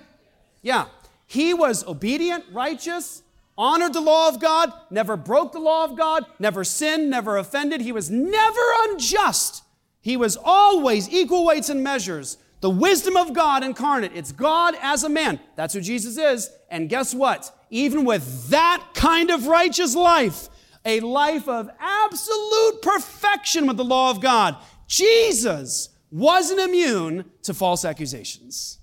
[0.61, 0.85] Yeah.
[1.25, 3.23] He was obedient, righteous,
[3.57, 7.81] honored the law of God, never broke the law of God, never sinned, never offended.
[7.81, 9.63] He was never unjust.
[10.01, 12.37] He was always equal weights and measures.
[12.61, 14.11] The wisdom of God incarnate.
[14.13, 15.39] It's God as a man.
[15.55, 16.49] That's who Jesus is.
[16.69, 17.55] And guess what?
[17.69, 20.47] Even with that kind of righteous life,
[20.85, 27.85] a life of absolute perfection with the law of God, Jesus wasn't immune to false
[27.85, 28.79] accusations.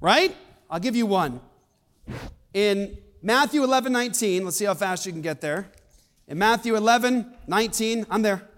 [0.00, 0.34] Right?
[0.70, 1.40] I'll give you one.
[2.54, 5.70] In Matthew 11, 19, let's see how fast you can get there.
[6.26, 8.48] In Matthew 11, 19, I'm there.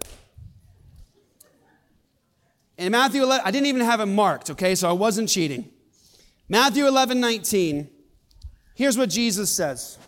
[2.79, 5.69] In Matthew 11, I didn't even have it marked, okay, so I wasn't cheating.
[6.49, 7.89] Matthew 11, 19,
[8.75, 9.99] here's what Jesus says.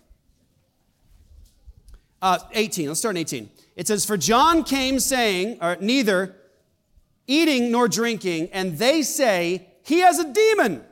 [2.23, 3.51] Uh, 18, let's start in 18.
[3.77, 6.37] It says, For John came saying, or neither
[7.27, 10.85] eating nor drinking, and they say, He has a demon.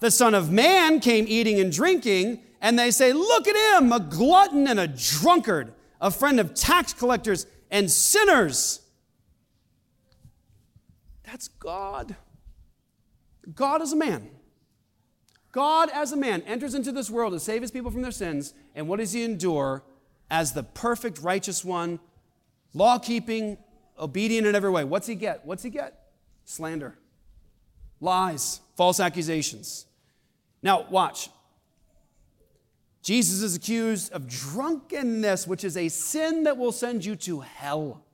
[0.00, 4.00] The Son of Man came eating and drinking, and they say, Look at him, a
[4.00, 8.80] glutton and a drunkard, a friend of tax collectors and sinners.
[11.24, 12.16] That's God.
[13.54, 14.30] God as a man.
[15.52, 18.54] God as a man enters into this world to save his people from their sins,
[18.74, 19.82] and what does he endure
[20.30, 22.00] as the perfect righteous one,
[22.74, 23.56] law keeping,
[23.98, 24.84] obedient in every way?
[24.84, 25.44] What's he get?
[25.44, 26.00] What's he get?
[26.44, 26.98] Slander,
[28.00, 29.86] lies, false accusations.
[30.62, 31.30] Now, watch.
[33.08, 38.04] Jesus is accused of drunkenness, which is a sin that will send you to hell.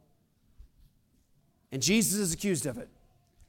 [1.72, 2.88] And Jesus is accused of it.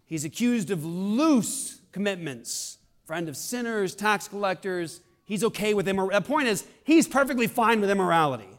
[0.08, 5.02] He's accused of loose commitments, friend of sinners, tax collectors.
[5.24, 6.18] He's okay with immorality.
[6.18, 8.50] The point is, he's perfectly fine with immorality.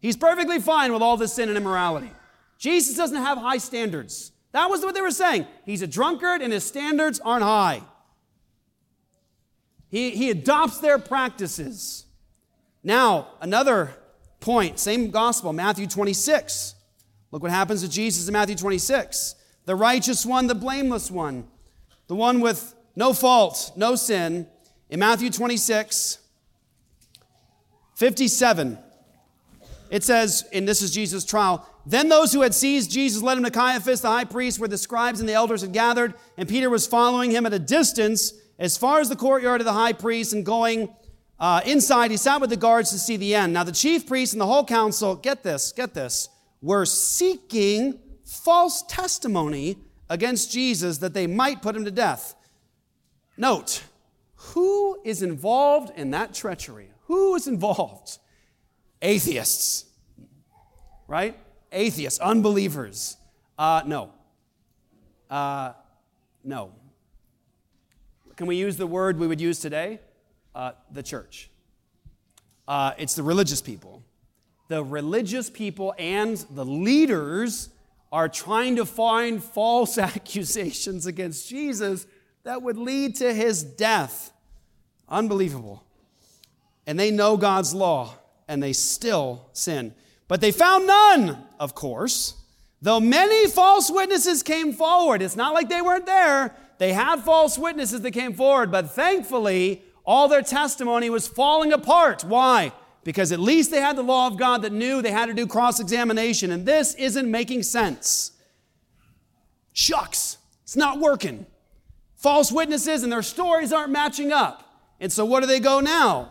[0.00, 2.10] He's perfectly fine with all this sin and immorality.
[2.56, 4.32] Jesus doesn't have high standards.
[4.52, 5.46] That was what they were saying.
[5.66, 7.82] He's a drunkard and his standards aren't high.
[9.90, 12.06] He, he adopts their practices.
[12.82, 13.94] Now, another
[14.40, 16.74] point, same gospel, Matthew 26.
[17.30, 21.46] Look what happens to Jesus in Matthew 26 the righteous one, the blameless one,
[22.08, 24.48] the one with no fault, no sin.
[24.88, 26.18] In Matthew 26,
[27.94, 28.78] 57,
[29.90, 33.44] it says, and this is Jesus' trial, then those who had seized Jesus led him
[33.44, 36.68] to Caiaphas, the high priest, where the scribes and the elders had gathered, and Peter
[36.68, 40.32] was following him at a distance as far as the courtyard of the high priest,
[40.32, 40.92] and going
[41.40, 43.54] uh, inside, he sat with the guards to see the end.
[43.54, 46.28] Now, the chief priest and the whole council, get this, get this,
[46.60, 49.78] were seeking false testimony
[50.10, 52.34] against Jesus that they might put him to death.
[53.38, 53.82] Note,
[54.34, 56.90] who is involved in that treachery?
[57.04, 58.18] Who is involved?
[59.00, 59.86] Atheists,
[61.08, 61.38] right?
[61.72, 63.16] Atheists, unbelievers.
[63.58, 64.10] Uh, no.
[65.30, 65.72] Uh,
[66.44, 66.72] no.
[68.36, 70.00] Can we use the word we would use today?
[70.54, 71.50] Uh, the church.
[72.66, 74.02] Uh, it's the religious people.
[74.68, 77.70] The religious people and the leaders
[78.12, 82.06] are trying to find false accusations against Jesus
[82.44, 84.32] that would lead to his death.
[85.08, 85.84] Unbelievable.
[86.86, 88.14] And they know God's law
[88.48, 89.94] and they still sin.
[90.28, 92.34] But they found none, of course.
[92.82, 96.54] Though many false witnesses came forward, it's not like they weren't there.
[96.78, 102.24] They had false witnesses that came forward, but thankfully, all their testimony was falling apart.
[102.24, 102.72] Why?
[103.02, 105.46] because at least they had the law of God that knew they had to do
[105.46, 108.32] cross examination, and this isn't making sense.
[109.72, 111.46] Shucks, it's not working.
[112.16, 114.84] False witnesses and their stories aren't matching up.
[115.00, 116.28] And so, where do they go now?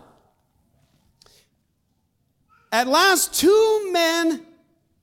[2.72, 4.46] At last, two men,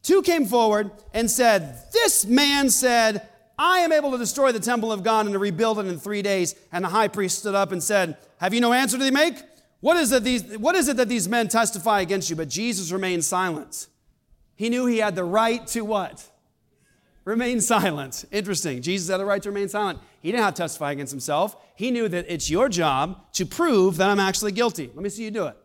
[0.06, 3.28] Two came forward and said, This man said,
[3.58, 6.22] I am able to destroy the temple of God and to rebuild it in three
[6.22, 6.54] days.
[6.72, 9.36] And the high priest stood up and said, Have you no answer to make?
[9.80, 12.36] What is, it these, what is it that these men testify against you?
[12.36, 13.88] But Jesus remained silent.
[14.56, 16.28] He knew he had the right to what?
[17.24, 18.24] Remain silent.
[18.30, 18.80] Interesting.
[18.82, 19.98] Jesus had the right to remain silent.
[20.22, 21.56] He didn't have to testify against himself.
[21.74, 24.90] He knew that it's your job to prove that I'm actually guilty.
[24.94, 25.56] Let me see you do it.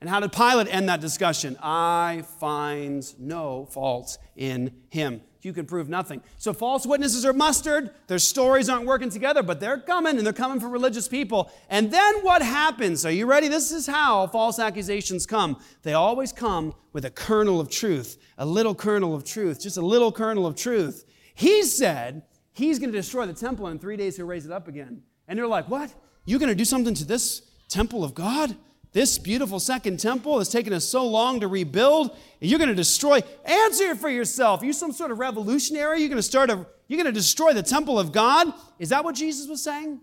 [0.00, 1.56] And how did Pilate end that discussion?
[1.62, 5.22] I find no fault in him.
[5.44, 6.22] You can prove nothing.
[6.38, 7.90] So false witnesses are mustered.
[8.06, 11.50] Their stories aren't working together, but they're coming and they're coming for religious people.
[11.68, 13.04] And then what happens?
[13.04, 13.48] Are you ready?
[13.48, 15.60] This is how false accusations come.
[15.82, 19.82] They always come with a kernel of truth, a little kernel of truth, just a
[19.82, 21.04] little kernel of truth.
[21.34, 22.22] He said
[22.52, 25.02] he's going to destroy the temple and in three days he'll raise it up again.
[25.26, 25.92] And they're like, What?
[26.24, 28.56] You're going to do something to this temple of God?
[28.92, 32.74] This beautiful second temple has taken us so long to rebuild, and you're going to
[32.74, 33.20] destroy.
[33.44, 34.62] Answer for yourself.
[34.62, 36.00] Are you some sort of revolutionary?
[36.00, 36.66] You're going to start a.
[36.88, 38.52] You're going to destroy the temple of God.
[38.78, 40.00] Is that what Jesus was saying?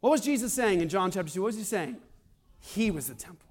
[0.00, 1.42] What was Jesus saying in John chapter two?
[1.42, 1.96] What was he saying?
[2.58, 3.46] He was the temple.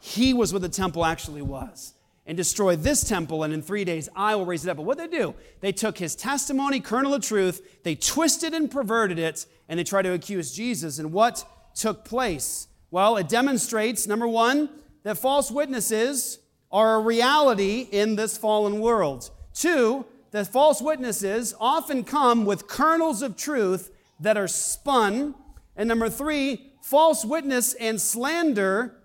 [0.00, 1.94] He was what the temple actually was.
[2.26, 4.78] And destroy this temple, and in three days I will raise it up.
[4.78, 5.36] But what they do?
[5.60, 10.02] They took his testimony, kernel of truth, they twisted and perverted it, and they tried
[10.02, 10.98] to accuse Jesus.
[10.98, 11.44] And what
[11.76, 12.66] took place?
[12.90, 14.70] Well, it demonstrates, number one,
[15.02, 16.38] that false witnesses
[16.70, 19.30] are a reality in this fallen world.
[19.54, 25.34] Two, that false witnesses often come with kernels of truth that are spun.
[25.76, 28.96] And number three, false witness and slander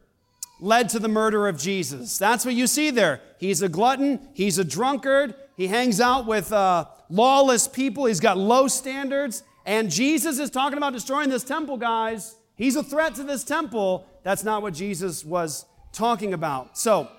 [0.59, 2.17] led to the murder of Jesus.
[2.17, 3.21] That's what you see there.
[3.39, 8.37] He's a glutton, he's a drunkard, he hangs out with uh, lawless people, he's got
[8.37, 9.43] low standards.
[9.65, 12.35] And Jesus is talking about destroying this temple, guys.
[12.61, 14.05] He's a threat to this temple.
[14.21, 16.77] That's not what Jesus was talking about.
[16.77, 17.09] So,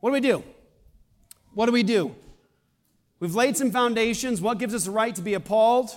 [0.00, 0.42] what do we do?
[1.52, 2.14] What do we do?
[3.20, 4.40] We've laid some foundations.
[4.40, 5.90] What gives us a right to be appalled?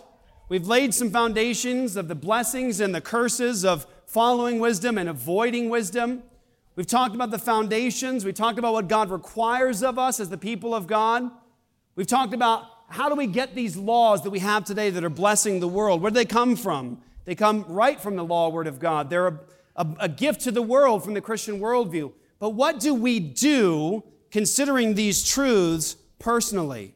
[0.49, 5.69] We've laid some foundations of the blessings and the curses of following wisdom and avoiding
[5.69, 6.23] wisdom.
[6.75, 8.25] We've talked about the foundations.
[8.25, 11.31] We talked about what God requires of us as the people of God.
[11.95, 15.09] We've talked about how do we get these laws that we have today that are
[15.09, 16.01] blessing the world?
[16.01, 17.01] Where do they come from?
[17.29, 19.11] They come right from the law word of God.
[19.11, 19.39] They're a,
[19.75, 22.11] a, a gift to the world from the Christian worldview.
[22.39, 26.95] But what do we do considering these truths personally?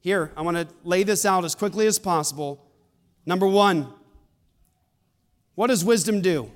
[0.00, 2.62] Here, I want to lay this out as quickly as possible.
[3.24, 3.90] Number one,
[5.54, 6.50] what does wisdom do?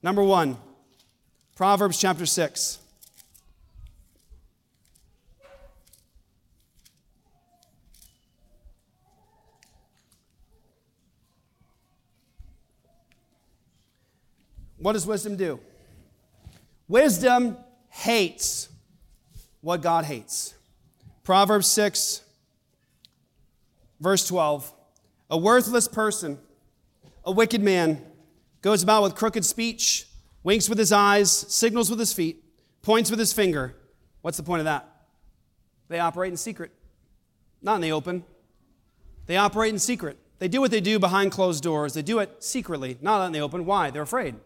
[0.00, 0.58] Number one,
[1.56, 2.78] Proverbs chapter 6.
[14.80, 15.60] What does wisdom do?
[16.88, 17.56] Wisdom
[17.90, 18.68] hates
[19.60, 20.54] what God hates.
[21.22, 22.22] Proverbs 6,
[24.00, 24.72] verse 12.
[25.30, 26.38] A worthless person,
[27.24, 28.04] a wicked man,
[28.62, 30.08] goes about with crooked speech,
[30.42, 32.42] winks with his eyes, signals with his feet,
[32.82, 33.76] points with his finger.
[34.22, 34.88] What's the point of that?
[35.88, 36.72] They operate in secret,
[37.62, 38.24] not in the open.
[39.26, 40.18] They operate in secret.
[40.38, 41.92] They do what they do behind closed doors.
[41.92, 43.66] They do it secretly, not in the open.
[43.66, 43.90] Why?
[43.90, 44.36] They're afraid.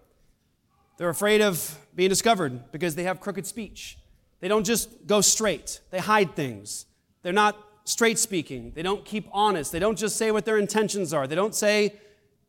[0.96, 3.98] They're afraid of being discovered because they have crooked speech.
[4.40, 6.86] They don't just go straight, they hide things.
[7.22, 8.72] They're not straight speaking.
[8.74, 9.72] They don't keep honest.
[9.72, 11.26] They don't just say what their intentions are.
[11.26, 11.94] They don't say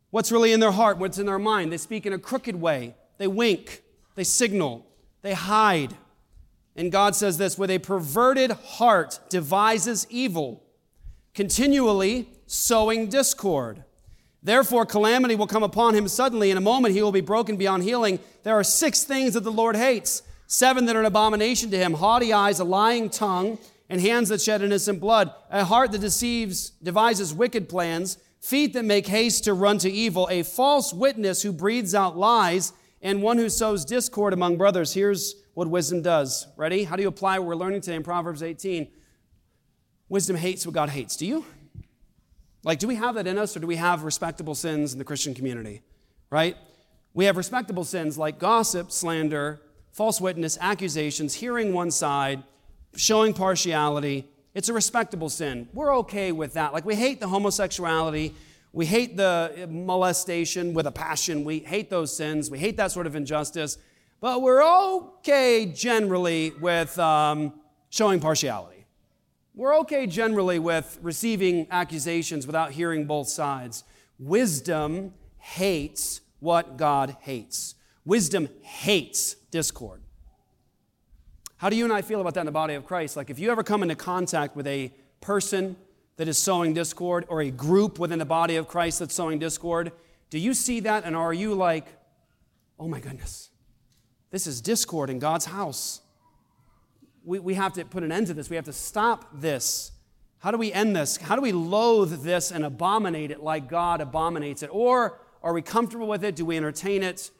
[0.10, 1.72] what's really in their heart, what's in their mind.
[1.72, 2.96] They speak in a crooked way.
[3.18, 3.84] They wink,
[4.16, 4.86] they signal,
[5.22, 5.96] they hide.
[6.76, 10.62] And God says this with a perverted heart devises evil,
[11.34, 13.85] continually sowing discord.
[14.46, 16.52] Therefore, calamity will come upon him suddenly.
[16.52, 18.20] In a moment, he will be broken beyond healing.
[18.44, 21.96] There are six things that the Lord hates seven that are an abomination to him
[21.96, 23.58] haughty eyes, a lying tongue,
[23.90, 28.86] and hands that shed innocent blood, a heart that deceives, devises wicked plans, feet that
[28.86, 32.72] make haste to run to evil, a false witness who breathes out lies,
[33.02, 34.94] and one who sows discord among brothers.
[34.94, 36.46] Here's what wisdom does.
[36.56, 36.84] Ready?
[36.84, 38.90] How do you apply what we're learning today in Proverbs 18?
[40.08, 41.16] Wisdom hates what God hates.
[41.16, 41.46] Do you?
[42.66, 45.06] Like, do we have that in us, or do we have respectable sins in the
[45.06, 45.84] Christian community?
[46.32, 46.58] Right?
[47.14, 49.62] We have respectable sins like gossip, slander,
[49.92, 52.44] false witness, accusations, hearing one side,
[52.96, 54.28] showing partiality.
[54.56, 55.70] It's a respectable sin.
[55.74, 56.74] We're okay with that.
[56.74, 58.34] Like, we hate the homosexuality.
[58.74, 61.46] We hate the molestation with a passion.
[61.46, 62.50] We hate those sins.
[62.50, 63.78] We hate that sort of injustice.
[64.20, 67.54] But we're okay generally with um,
[67.90, 68.75] showing partiality.
[69.58, 73.86] We're okay generally with receiving accusations without hearing both sides.
[74.20, 77.76] Wisdom hates what God hates.
[78.04, 80.02] Wisdom hates discord.
[81.56, 83.16] How do you and I feel about that in the body of Christ?
[83.16, 85.78] Like if you ever come into contact with a person
[86.18, 89.94] that is sowing discord or a group within the body of Christ that's sowing discord,
[90.30, 91.88] do you see that and are you like,
[92.78, 93.52] oh my goodness,
[94.32, 96.02] this is discord in God's house?
[97.26, 98.50] We, we have to put an end to this.
[98.50, 99.92] We have to stop this.
[100.40, 101.18] How do we end this?
[101.18, 104.70] How do we loathe this and abominate it like God abominates it?
[104.72, 106.36] Or are we comfortable with it?
[106.36, 107.32] Do we entertain it?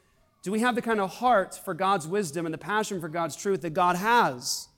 [0.42, 3.36] Do we have the kind of heart for God's wisdom and the passion for God's
[3.36, 4.68] truth that God has?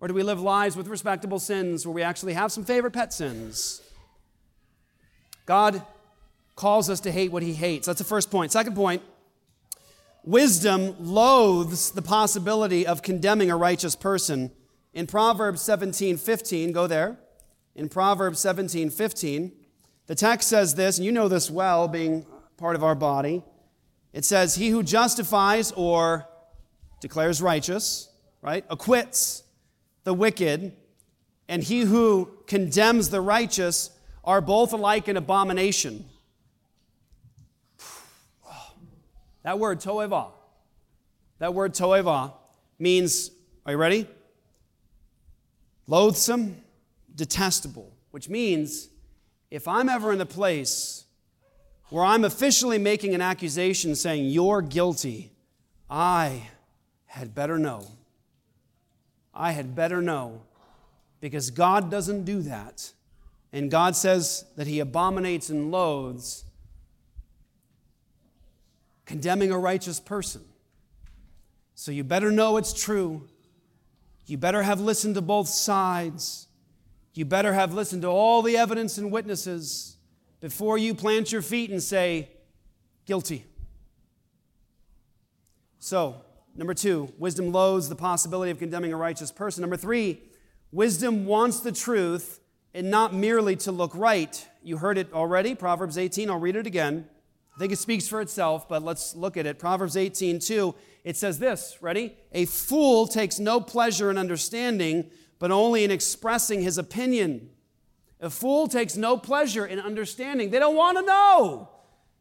[0.00, 3.12] Or do we live lives with respectable sins where we actually have some favorite pet
[3.12, 3.80] sins?
[5.46, 5.82] God
[6.56, 7.86] calls us to hate what he hates.
[7.86, 8.50] That's the first point.
[8.50, 9.02] Second point
[10.24, 14.50] wisdom loathes the possibility of condemning a righteous person.
[14.92, 17.18] In Proverbs 17 15, go there
[17.74, 19.52] in Proverbs 17 15.
[20.06, 23.42] The text says this, and you know this well, being part of our body.
[24.12, 26.28] It says, He who justifies or
[27.00, 28.10] declares righteous,
[28.42, 29.42] right, acquits
[30.04, 30.72] the wicked,
[31.48, 33.90] and he who condemns the righteous
[34.24, 36.04] are both alike an abomination.
[39.42, 40.28] That word, toeva,
[41.38, 42.32] that word, toeva,
[42.78, 43.30] means,
[43.66, 44.06] are you ready?
[45.86, 46.56] Loathsome,
[47.14, 48.88] detestable, which means
[49.50, 51.04] if I'm ever in the place
[51.90, 55.32] where I'm officially making an accusation saying, You're guilty,
[55.90, 56.48] I
[57.06, 57.86] had better know.
[59.34, 60.42] I had better know
[61.20, 62.92] because God doesn't do that.
[63.52, 66.44] And God says that He abominates and loathes
[69.06, 70.42] condemning a righteous person.
[71.74, 73.28] So you better know it's true.
[74.26, 76.46] You better have listened to both sides.
[77.14, 79.96] You better have listened to all the evidence and witnesses
[80.40, 82.30] before you plant your feet and say,
[83.04, 83.44] guilty.
[85.78, 86.22] So,
[86.54, 89.62] number two, wisdom loathes the possibility of condemning a righteous person.
[89.62, 90.22] Number three,
[90.70, 92.40] wisdom wants the truth
[92.72, 94.48] and not merely to look right.
[94.62, 96.30] You heard it already, Proverbs 18.
[96.30, 97.08] I'll read it again.
[97.54, 99.58] I think it speaks for itself, but let's look at it.
[99.58, 100.74] Proverbs 18, 2,
[101.04, 102.16] it says this, ready?
[102.32, 107.50] A fool takes no pleasure in understanding, but only in expressing his opinion.
[108.20, 110.50] A fool takes no pleasure in understanding.
[110.50, 111.68] They don't want to know.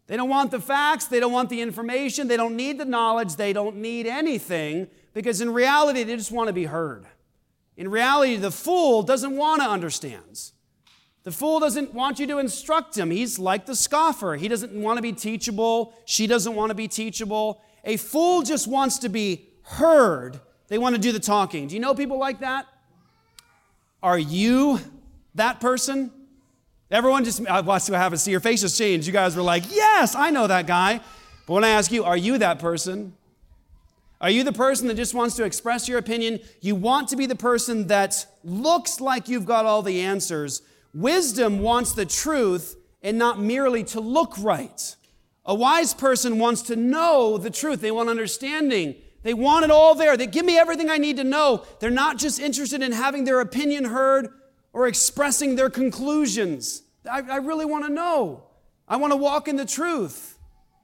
[0.08, 1.06] They don't want the facts.
[1.06, 2.28] They don't want the information.
[2.28, 3.36] They don't need the knowledge.
[3.36, 7.06] They don't need anything because in reality, they just want to be heard.
[7.78, 10.52] In reality, the fool doesn't want to understand.
[11.24, 13.12] The fool doesn't want you to instruct him.
[13.12, 14.36] He's like the scoffer.
[14.36, 15.94] He doesn't want to be teachable.
[16.06, 17.62] She doesn't want to be teachable.
[17.84, 20.40] A fool just wants to be heard.
[20.68, 21.68] They want to do the talking.
[21.68, 22.66] Do you know people like that?
[24.02, 24.80] Are you
[25.36, 26.12] that person?
[26.90, 28.20] Everyone just, I watched what happened.
[28.20, 29.06] See, your faces changed.
[29.06, 31.02] You guys were like, yes, I know that guy.
[31.46, 33.14] But when I ask you, are you that person?
[34.20, 36.40] Are you the person that just wants to express your opinion?
[36.62, 40.62] You want to be the person that looks like you've got all the answers.
[40.94, 44.96] Wisdom wants the truth and not merely to look right.
[45.46, 47.82] A wise person wants to know the truth.
[47.82, 48.96] They want understanding.
[49.24, 50.18] They want it all there.
[50.18, 51.66] They give me everything I need to know.
[51.80, 54.30] They're not just interested in having their opinion heard
[54.74, 56.84] or expressing their conclusions.
[57.10, 58.44] I, I really want to know.
[58.88, 60.38] I want to walk in the truth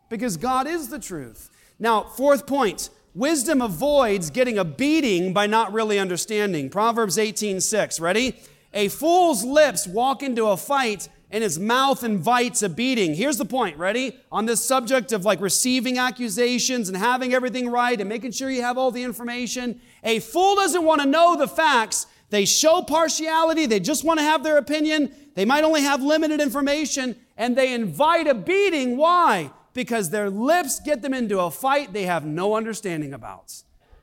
[0.10, 1.49] because God is the truth.
[1.80, 6.70] Now, fourth point wisdom avoids getting a beating by not really understanding.
[6.70, 7.99] Proverbs 18 6.
[7.99, 8.36] Ready?
[8.74, 13.13] A fool's lips walk into a fight and his mouth invites a beating.
[13.13, 14.18] Here's the point, ready?
[14.32, 18.61] On this subject of like receiving accusations and having everything right and making sure you
[18.61, 19.82] have all the information.
[20.03, 22.07] A fool doesn't want to know the facts.
[22.30, 23.65] They show partiality.
[23.65, 25.13] They just want to have their opinion.
[25.34, 28.95] They might only have limited information and they invite a beating.
[28.95, 29.51] Why?
[29.74, 33.53] Because their lips get them into a fight they have no understanding about.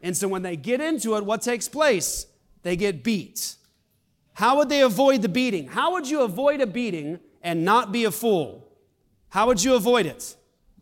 [0.03, 2.27] And so when they get into it, what takes place?
[2.63, 3.57] They get beat.
[4.35, 5.69] How would they avoid the beating?
[5.69, 8.69] How would you avoid a beating and not be a fool?
[9.29, 10.37] How would you avoid it?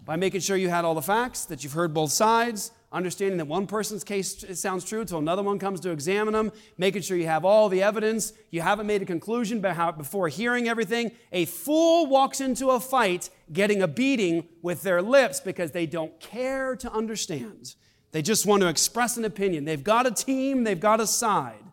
[0.05, 3.47] By making sure you had all the facts, that you've heard both sides, understanding that
[3.47, 7.27] one person's case sounds true until another one comes to examine them, making sure you
[7.27, 11.13] have all the evidence, you haven't made a conclusion before hearing everything.
[11.31, 16.19] A fool walks into a fight getting a beating with their lips because they don't
[16.21, 17.75] care to understand.
[18.11, 19.67] They just want to express an opinion.
[19.67, 21.65] They've got a team, they've got a side.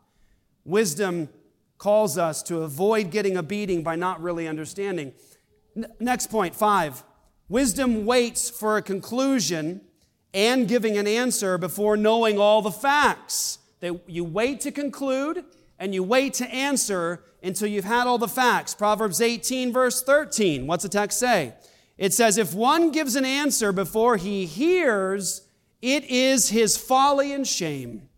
[0.66, 1.30] Wisdom
[1.80, 5.14] calls us to avoid getting a beating by not really understanding.
[5.76, 7.04] N- next point, five.
[7.48, 9.82] Wisdom waits for a conclusion
[10.34, 13.58] and giving an answer before knowing all the facts.
[13.80, 15.46] That you wait to conclude
[15.80, 18.76] and you wait to answer until you've had all the facts.
[18.76, 20.68] Proverbs 18, verse 13.
[20.68, 21.54] What's the text say?
[21.98, 25.48] It says, If one gives an answer before he hears,
[25.82, 28.09] it is his folly and shame.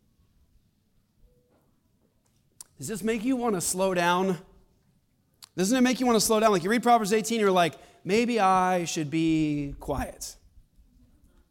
[2.82, 4.40] Does this make you want to slow down?
[5.56, 6.52] Doesn't it make you want to slow down?
[6.52, 10.36] Like you read Proverbs 18, you're like, maybe I should be quiet.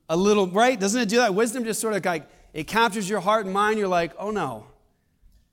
[0.08, 0.78] A little, right?
[0.78, 1.32] Doesn't it do that?
[1.32, 3.78] Wisdom just sort of like, it captures your heart and mind.
[3.78, 4.66] You're like, oh no,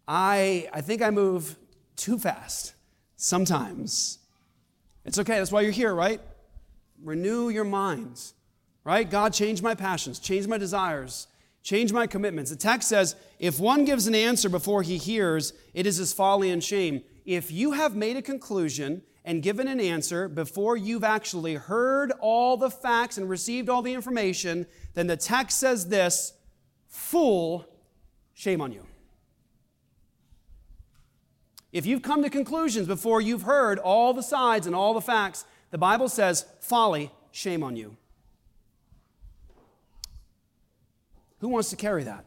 [0.07, 1.55] I, I think I move
[1.95, 2.73] too fast
[3.15, 4.17] sometimes.
[5.05, 5.37] It's okay.
[5.37, 6.19] That's why you're here, right?
[7.03, 8.33] Renew your minds,
[8.83, 9.07] right?
[9.07, 11.27] God, change my passions, change my desires,
[11.67, 12.49] change my commitments.
[12.49, 16.49] The text says, if one gives an answer before he hears, it is his folly
[16.49, 17.03] and shame.
[17.25, 22.55] If you have made a conclusion and given an answer before you've actually heard all
[22.55, 26.31] the facts and received all the information, then the text says this
[26.87, 27.67] Fool,
[28.33, 28.85] shame on you.
[31.73, 35.43] If you've come to conclusions before you've heard all the sides and all the facts,
[35.71, 37.97] the Bible says, folly, shame on you.
[41.39, 42.25] Who wants to carry that?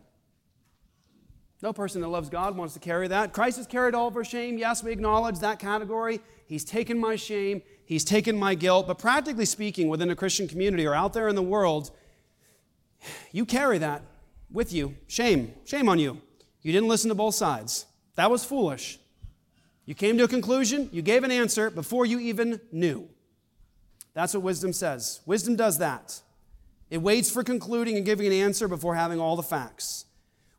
[1.63, 3.33] No person that loves God wants to carry that.
[3.33, 4.57] Christ has carried all of our shame.
[4.57, 6.21] Yes, we acknowledge that category.
[6.47, 8.87] He's taken my shame, He's taken my guilt.
[8.87, 11.91] But practically speaking, within a Christian community or out there in the world,
[13.33, 14.03] you carry that
[14.51, 14.95] with you.
[15.07, 15.55] Shame.
[15.65, 16.21] Shame on you.
[16.63, 17.87] You didn't listen to both sides.
[18.15, 18.99] That was foolish.
[19.87, 23.09] You came to a conclusion, you gave an answer before you even knew.
[24.15, 25.21] That's what wisdom says.
[25.27, 26.21] Wisdom does that.
[26.91, 30.07] It waits for concluding and giving an answer before having all the facts.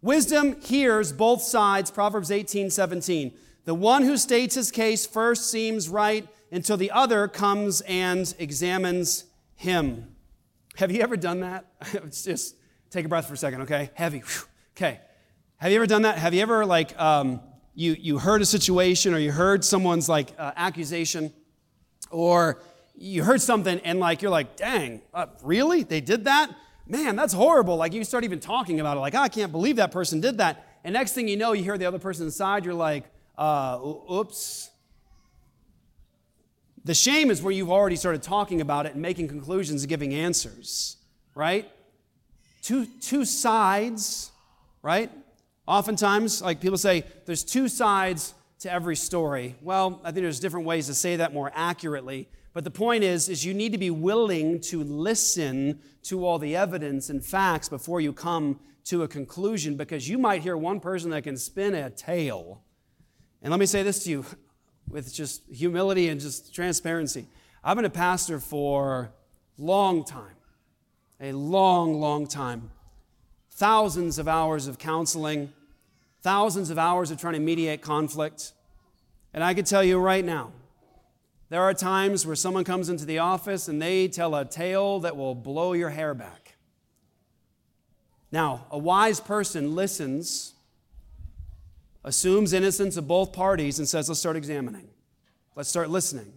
[0.02, 3.34] Wisdom hears both sides, Proverbs 18, 17.
[3.66, 9.26] The one who states his case first seems right until the other comes and examines
[9.56, 10.16] him.
[10.78, 11.66] Have you ever done that?
[12.24, 12.56] just
[12.90, 13.92] take a breath for a second, okay?
[13.94, 14.20] Heavy.
[14.20, 14.48] Whew.
[14.76, 15.00] Okay.
[15.58, 16.18] Have you ever done that?
[16.18, 17.42] Have you ever, like, um,
[17.76, 21.32] you, you heard a situation or you heard someone's, like, uh, accusation
[22.10, 22.62] or
[23.02, 25.84] you heard something and like you're like, dang, uh, really?
[25.84, 26.56] They did that?
[26.88, 27.76] Man, that's horrible.
[27.76, 30.38] Like you start even talking about it, like, oh, I can't believe that person did
[30.38, 30.68] that.
[30.84, 33.06] And next thing you know, you hear the other person inside, you're like,
[33.38, 33.80] uh,
[34.12, 34.70] oops.
[36.84, 40.14] The shame is where you've already started talking about it and making conclusions and giving
[40.14, 40.98] answers,
[41.36, 41.70] right?
[42.64, 44.32] Two, two sides,
[44.82, 45.12] right?
[45.68, 49.56] Oftentimes, like people say, there's two sides to every story.
[49.62, 52.28] Well, I think there's different ways to say that more accurately.
[52.54, 56.56] But the point is, is you need to be willing to listen to all the
[56.56, 61.12] evidence and facts before you come to a conclusion because you might hear one person
[61.12, 62.62] that can spin a tale.
[63.42, 64.26] And let me say this to you
[64.90, 67.28] with just humility and just transparency.
[67.64, 69.12] I've been a pastor for
[69.58, 70.36] a long time,
[71.20, 72.72] a long, long time.
[73.52, 75.54] Thousands of hours of counseling,
[76.22, 78.54] thousands of hours of trying to mediate conflict.
[79.34, 80.52] And I can tell you right now,
[81.52, 85.18] there are times where someone comes into the office and they tell a tale that
[85.18, 86.56] will blow your hair back.
[88.32, 90.54] Now, a wise person listens,
[92.06, 94.88] assumes innocence of both parties, and says, let's start examining.
[95.54, 96.32] Let's start listening.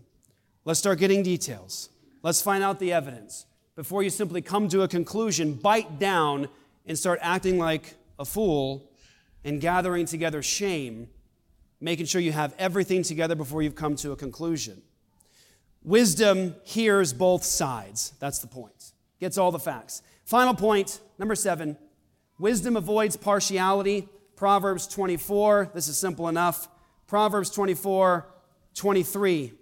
[0.65, 1.91] Let's start getting details.
[2.25, 3.47] Let's find out the evidence.
[3.77, 6.49] Before you simply come to a conclusion, bite down
[6.87, 8.91] and start acting like a fool
[9.45, 11.07] and gathering together shame,
[11.81, 14.83] making sure you have everything together before you've come to a conclusion.
[15.85, 18.15] Wisdom hears both sides.
[18.19, 18.93] That's the point.
[19.21, 20.03] Gets all the facts.
[20.25, 21.77] Final point, number seven
[22.39, 24.09] wisdom avoids partiality.
[24.37, 26.69] Proverbs 24, this is simple enough.
[27.07, 28.27] Proverbs 24,
[28.75, 29.53] 23.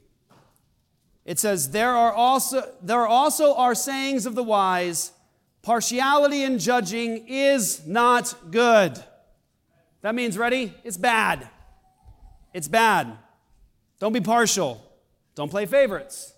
[1.24, 5.12] It says, There are also, there also are sayings of the wise,
[5.60, 9.02] partiality in judging is not good.
[10.00, 10.74] That means, ready?
[10.82, 11.48] It's bad.
[12.54, 13.18] It's bad.
[14.00, 14.82] Don't be partial.
[15.34, 16.34] Don't play favorites.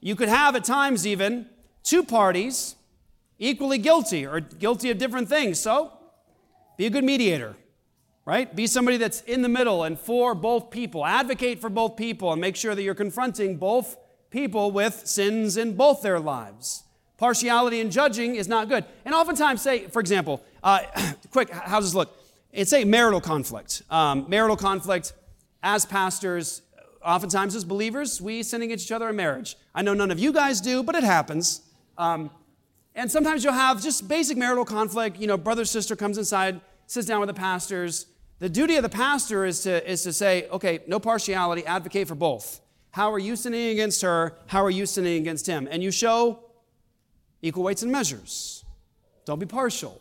[0.00, 1.46] You could have, at times even,
[1.82, 2.76] two parties
[3.38, 5.58] equally guilty or guilty of different things.
[5.60, 5.92] So,
[6.76, 7.56] be a good mediator,
[8.24, 8.54] right?
[8.54, 11.04] Be somebody that's in the middle and for both people.
[11.04, 13.96] Advocate for both people and make sure that you're confronting both
[14.30, 16.84] people with sins in both their lives.
[17.16, 18.84] Partiality in judging is not good.
[19.04, 20.80] And oftentimes, say, for example, uh,
[21.30, 22.18] quick, how does this look?
[22.52, 23.82] It's a marital conflict.
[23.90, 25.12] Um, marital conflict,
[25.62, 26.62] as pastors,
[27.04, 29.56] oftentimes as believers, we sin against each other in marriage.
[29.74, 31.60] I know none of you guys do, but it happens.
[31.98, 32.30] Um,
[32.94, 35.18] and sometimes you'll have just basic marital conflict.
[35.18, 38.06] You know, brother, sister comes inside, sits down with the pastors.
[38.38, 42.14] The duty of the pastor is to, is to say, okay, no partiality, advocate for
[42.14, 42.60] both.
[42.90, 44.36] How are you sinning against her?
[44.46, 45.68] How are you sinning against him?
[45.70, 46.40] And you show
[47.42, 48.64] equal weights and measures.
[49.24, 50.00] Don't be partial.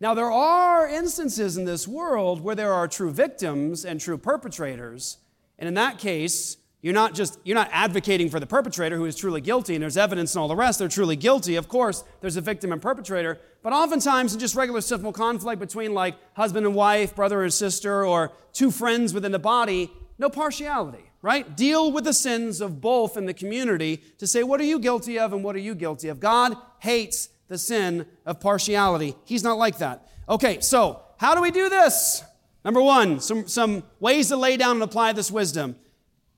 [0.00, 5.18] Now, there are instances in this world where there are true victims and true perpetrators.
[5.58, 9.16] And in that case, You're not just you're not advocating for the perpetrator who is
[9.16, 11.56] truly guilty and there's evidence and all the rest they're truly guilty.
[11.56, 15.92] Of course, there's a victim and perpetrator, but oftentimes in just regular civil conflict between
[15.92, 21.10] like husband and wife, brother and sister or two friends within the body, no partiality,
[21.20, 21.56] right?
[21.56, 25.18] Deal with the sins of both in the community to say what are you guilty
[25.18, 26.20] of and what are you guilty of.
[26.20, 29.16] God hates the sin of partiality.
[29.24, 30.06] He's not like that.
[30.28, 32.22] Okay, so how do we do this?
[32.64, 35.76] Number 1, some some ways to lay down and apply this wisdom.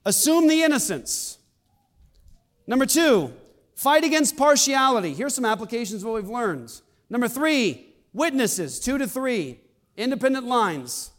[0.05, 1.39] Assume the innocence.
[2.67, 3.33] Number two,
[3.75, 5.13] fight against partiality.
[5.13, 6.73] Here's some applications of what we've learned.
[7.11, 9.59] Number three, witnesses, two to three,
[9.97, 11.11] independent lines.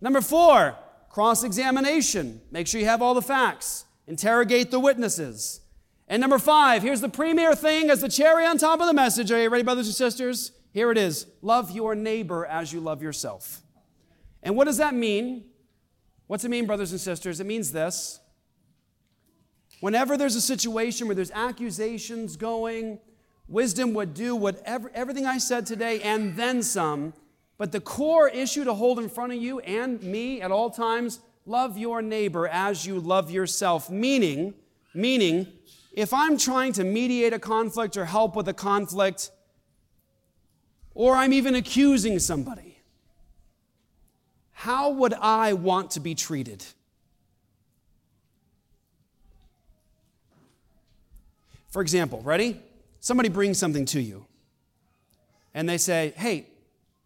[0.00, 0.76] Number four,
[1.10, 2.40] cross examination.
[2.50, 3.86] Make sure you have all the facts.
[4.06, 5.60] Interrogate the witnesses.
[6.06, 9.32] And number five, here's the premier thing as the cherry on top of the message.
[9.32, 10.52] Are you ready, brothers and sisters?
[10.72, 13.63] Here it is love your neighbor as you love yourself.
[14.44, 15.46] And what does that mean?
[16.28, 17.40] What's it mean, brothers and sisters?
[17.40, 18.20] It means this.
[19.80, 22.98] Whenever there's a situation where there's accusations going,
[23.48, 27.12] wisdom would do whatever everything I said today and then some.
[27.58, 31.20] But the core issue to hold in front of you and me at all times,
[31.46, 33.90] love your neighbor as you love yourself.
[33.90, 34.54] Meaning,
[34.94, 35.48] meaning,
[35.92, 39.30] if I'm trying to mediate a conflict or help with a conflict,
[40.94, 42.63] or I'm even accusing somebody,
[44.64, 46.64] how would I want to be treated?
[51.68, 52.62] For example, ready?
[52.98, 54.24] Somebody brings something to you,
[55.52, 56.46] and they say, hey,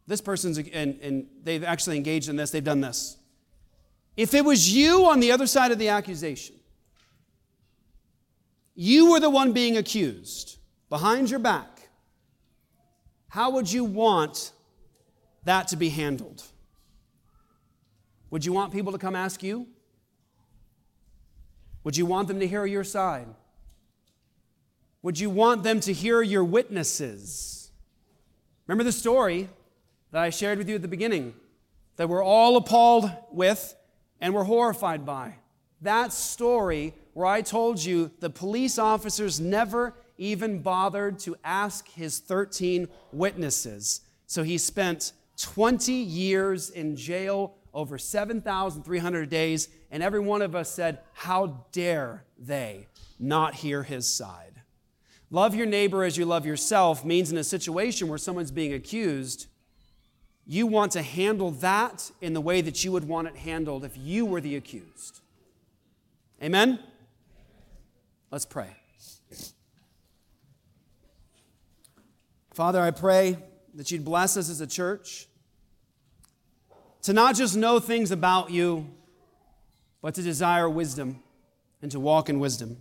[0.07, 3.17] this person's, and, and they've actually engaged in this, they've done this.
[4.17, 6.55] If it was you on the other side of the accusation,
[8.77, 10.59] you were the one being accused
[10.89, 11.89] behind your back,
[13.27, 14.53] how would you want
[15.43, 16.45] that to be handled?
[18.31, 19.67] Would you want people to come ask you?
[21.85, 23.27] Would you want them to hear your side?
[25.03, 27.71] Would you want them to hear your witnesses?
[28.67, 29.49] Remember the story
[30.11, 31.35] that I shared with you at the beginning
[31.97, 33.75] that we're all appalled with
[34.21, 35.37] and we're horrified by.
[35.81, 42.19] That story where I told you the police officers never even bothered to ask his
[42.19, 44.01] 13 witnesses.
[44.27, 50.69] So he spent 20 years in jail over 7,300 days, and every one of us
[50.69, 52.89] said, How dare they
[53.21, 54.63] not hear his side?
[55.31, 59.47] Love your neighbor as you love yourself means in a situation where someone's being accused,
[60.45, 63.97] you want to handle that in the way that you would want it handled if
[63.97, 65.21] you were the accused.
[66.43, 66.81] Amen?
[68.33, 68.75] Let's pray.
[72.55, 73.39] Father, I pray
[73.75, 75.28] that you'd bless us as a church
[77.03, 78.89] to not just know things about you,
[80.01, 81.23] but to desire wisdom
[81.83, 82.79] and to walk in wisdom.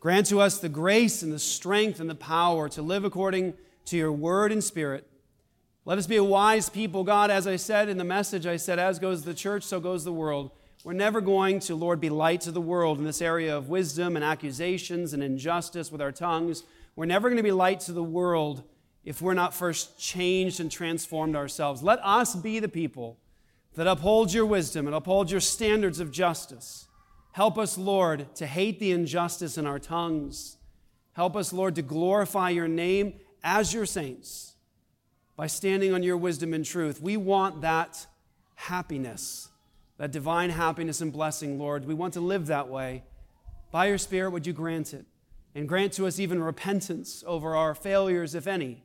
[0.00, 3.54] Grant to us the grace and the strength and the power to live according
[3.86, 5.06] to your word and spirit.
[5.84, 7.30] Let us be a wise people, God.
[7.30, 10.12] As I said in the message, I said, as goes the church, so goes the
[10.12, 10.52] world.
[10.84, 14.16] We're never going to, Lord, be light to the world in this area of wisdom
[14.16, 16.64] and accusations and injustice with our tongues.
[16.96, 18.62] We're never going to be light to the world
[19.04, 21.82] if we're not first changed and transformed ourselves.
[21.82, 23.18] Let us be the people
[23.74, 26.86] that uphold your wisdom and uphold your standards of justice.
[27.32, 30.56] Help us, Lord, to hate the injustice in our tongues.
[31.12, 34.54] Help us, Lord, to glorify your name as your saints
[35.36, 37.00] by standing on your wisdom and truth.
[37.00, 38.06] We want that
[38.56, 39.48] happiness,
[39.96, 41.86] that divine happiness and blessing, Lord.
[41.86, 43.04] We want to live that way.
[43.70, 45.06] By your Spirit, would you grant it?
[45.54, 48.84] And grant to us even repentance over our failures, if any.